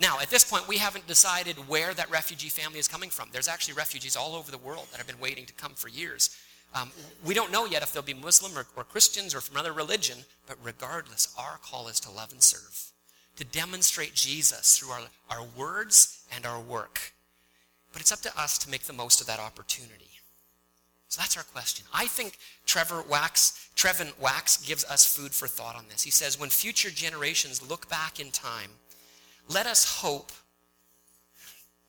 Now, 0.00 0.18
at 0.20 0.30
this 0.30 0.44
point, 0.44 0.66
we 0.66 0.78
haven't 0.78 1.06
decided 1.06 1.68
where 1.68 1.94
that 1.94 2.10
refugee 2.10 2.48
family 2.48 2.78
is 2.78 2.88
coming 2.88 3.10
from. 3.10 3.28
There's 3.32 3.48
actually 3.48 3.74
refugees 3.74 4.16
all 4.16 4.34
over 4.34 4.50
the 4.50 4.58
world 4.58 4.88
that 4.90 4.98
have 4.98 5.06
been 5.06 5.20
waiting 5.20 5.46
to 5.46 5.52
come 5.52 5.72
for 5.74 5.88
years. 5.88 6.36
Um, 6.74 6.90
we 7.24 7.34
don't 7.34 7.52
know 7.52 7.66
yet 7.66 7.82
if 7.82 7.92
they'll 7.92 8.02
be 8.02 8.14
Muslim 8.14 8.56
or, 8.56 8.66
or 8.76 8.84
Christians 8.84 9.34
or 9.34 9.40
from 9.40 9.56
another 9.56 9.72
religion, 9.72 10.18
but 10.46 10.56
regardless, 10.64 11.34
our 11.38 11.58
call 11.62 11.88
is 11.88 12.00
to 12.00 12.10
love 12.10 12.32
and 12.32 12.42
serve, 12.42 12.90
to 13.36 13.44
demonstrate 13.44 14.14
Jesus 14.14 14.78
through 14.78 14.90
our, 14.90 15.02
our 15.30 15.46
words 15.56 16.24
and 16.34 16.46
our 16.46 16.60
work. 16.60 17.12
But 17.92 18.00
it's 18.00 18.12
up 18.12 18.22
to 18.22 18.40
us 18.40 18.56
to 18.58 18.70
make 18.70 18.84
the 18.84 18.94
most 18.94 19.20
of 19.20 19.26
that 19.26 19.38
opportunity. 19.38 20.08
So 21.08 21.20
that's 21.20 21.36
our 21.36 21.42
question. 21.42 21.84
I 21.92 22.06
think 22.06 22.38
Trevor 22.64 23.04
Wax, 23.06 23.68
Trevin 23.76 24.18
Wax 24.18 24.56
gives 24.56 24.82
us 24.84 25.04
food 25.04 25.32
for 25.32 25.46
thought 25.46 25.76
on 25.76 25.84
this. 25.90 26.02
He 26.02 26.10
says, 26.10 26.40
when 26.40 26.48
future 26.48 26.88
generations 26.88 27.68
look 27.68 27.86
back 27.90 28.18
in 28.18 28.30
time, 28.30 28.70
let 29.48 29.66
us 29.66 30.00
hope 30.00 30.32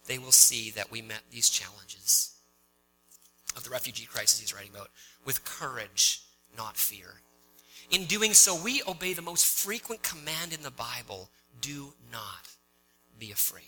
they 0.08 0.18
will 0.18 0.32
see 0.32 0.72
that 0.72 0.92
we 0.92 1.02
met 1.02 1.22
these 1.32 1.50
challenges 1.50 2.36
of 3.56 3.64
the 3.64 3.70
refugee 3.70 4.06
crisis 4.06 4.40
he's 4.40 4.54
writing 4.54 4.72
about 4.74 4.90
with 5.26 5.46
courage, 5.46 6.22
not 6.58 6.76
fear. 6.78 7.22
In 7.92 8.06
doing 8.06 8.34
so, 8.34 8.62
we 8.62 8.82
obey 8.88 9.14
the 9.14 9.22
most 9.22 9.46
frequent 9.46 10.02
command 10.04 10.54
in 10.54 10.64
the 10.64 10.72
Bible 10.72 11.30
do 11.62 11.94
not 12.12 12.50
be 13.20 13.32
afraid. 13.32 13.64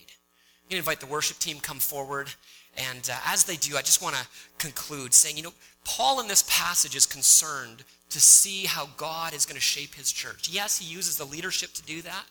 I'm 0.66 0.70
going 0.70 0.82
to 0.84 0.90
invite 0.90 1.00
the 1.00 1.06
worship 1.06 1.38
team 1.38 1.60
come 1.60 1.80
forward. 1.80 2.30
And 2.76 3.10
uh, 3.12 3.18
as 3.28 3.44
they 3.44 3.56
do, 3.56 3.78
I 3.78 3.82
just 3.82 4.02
want 4.02 4.16
to 4.16 4.28
conclude 4.58 5.14
saying, 5.14 5.38
you 5.38 5.44
know, 5.44 5.54
Paul 5.84 6.20
in 6.20 6.28
this 6.28 6.44
passage 6.50 6.96
is 6.96 7.06
concerned 7.06 7.84
to 8.10 8.20
see 8.20 8.66
how 8.66 8.90
God 8.98 9.34
is 9.34 9.46
going 9.46 9.56
to 9.56 9.62
shape 9.62 9.94
his 9.94 10.12
church. 10.12 10.50
Yes, 10.50 10.80
he 10.80 10.92
uses 10.92 11.18
the 11.18 11.26
leadership 11.26 11.74
to 11.74 11.84
do 11.84 12.02
that, 12.02 12.26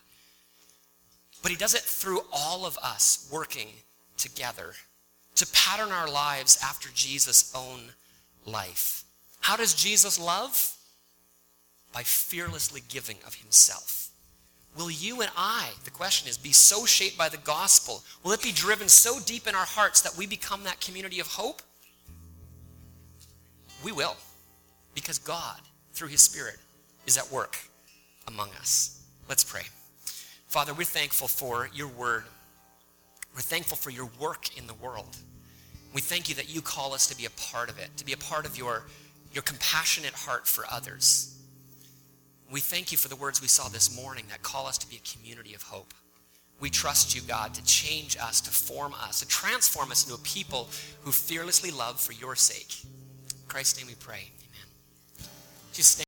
but 1.45 1.51
he 1.51 1.57
does 1.59 1.75
it 1.75 1.81
through 1.81 2.21
all 2.33 2.65
of 2.65 2.75
us 2.79 3.29
working 3.31 3.67
together 4.17 4.73
to 5.35 5.45
pattern 5.53 5.91
our 5.91 6.09
lives 6.09 6.57
after 6.63 6.89
Jesus' 6.95 7.53
own 7.53 7.81
life. 8.47 9.03
How 9.41 9.55
does 9.55 9.75
Jesus 9.75 10.19
love? 10.19 10.75
By 11.93 12.01
fearlessly 12.01 12.81
giving 12.89 13.17
of 13.27 13.35
himself. 13.35 14.09
Will 14.75 14.89
you 14.89 15.21
and 15.21 15.29
I, 15.37 15.69
the 15.83 15.91
question 15.91 16.27
is, 16.27 16.35
be 16.35 16.51
so 16.51 16.83
shaped 16.83 17.15
by 17.15 17.29
the 17.29 17.37
gospel? 17.37 18.03
Will 18.23 18.31
it 18.31 18.41
be 18.41 18.51
driven 18.51 18.89
so 18.89 19.19
deep 19.23 19.45
in 19.45 19.53
our 19.53 19.67
hearts 19.67 20.01
that 20.01 20.17
we 20.17 20.25
become 20.25 20.63
that 20.63 20.81
community 20.81 21.19
of 21.19 21.27
hope? 21.27 21.61
We 23.83 23.91
will, 23.91 24.15
because 24.95 25.19
God, 25.19 25.59
through 25.93 26.07
his 26.07 26.21
Spirit, 26.21 26.57
is 27.05 27.19
at 27.19 27.31
work 27.31 27.55
among 28.27 28.49
us. 28.59 29.03
Let's 29.29 29.43
pray. 29.43 29.61
Father, 30.55 30.73
we're 30.73 30.85
thankful 30.85 31.27
for 31.27 31.69
your 31.73 31.89
word. 31.89 32.23
We're 33.35 33.41
thankful 33.41 33.75
for 33.75 33.89
your 33.89 34.09
work 34.17 34.57
in 34.57 34.67
the 34.67 34.73
world. 34.75 35.17
We 35.93 35.99
thank 35.99 36.29
you 36.29 36.35
that 36.35 36.47
you 36.47 36.61
call 36.61 36.93
us 36.93 37.07
to 37.07 37.17
be 37.17 37.25
a 37.25 37.29
part 37.31 37.69
of 37.69 37.77
it, 37.77 37.89
to 37.97 38.05
be 38.05 38.13
a 38.13 38.17
part 38.17 38.45
of 38.45 38.57
your, 38.57 38.85
your 39.33 39.43
compassionate 39.43 40.13
heart 40.13 40.47
for 40.47 40.63
others. 40.71 41.37
We 42.49 42.61
thank 42.61 42.93
you 42.93 42.97
for 42.97 43.09
the 43.09 43.17
words 43.17 43.41
we 43.41 43.49
saw 43.49 43.67
this 43.67 44.01
morning 44.01 44.23
that 44.29 44.43
call 44.43 44.65
us 44.65 44.77
to 44.77 44.89
be 44.89 44.95
a 44.95 44.99
community 44.99 45.53
of 45.55 45.61
hope. 45.61 45.93
We 46.61 46.69
trust 46.69 47.13
you, 47.13 47.21
God, 47.27 47.53
to 47.55 47.65
change 47.65 48.15
us, 48.15 48.39
to 48.39 48.49
form 48.49 48.93
us, 48.93 49.19
to 49.19 49.27
transform 49.27 49.91
us 49.91 50.05
into 50.05 50.15
a 50.15 50.23
people 50.23 50.69
who 51.01 51.11
fearlessly 51.11 51.71
love 51.71 51.99
for 51.99 52.13
your 52.13 52.37
sake. 52.37 52.85
In 52.85 53.49
Christ's 53.49 53.79
name 53.79 53.87
we 53.87 53.95
pray. 53.95 54.29
Amen. 54.39 55.29
Just 55.73 55.99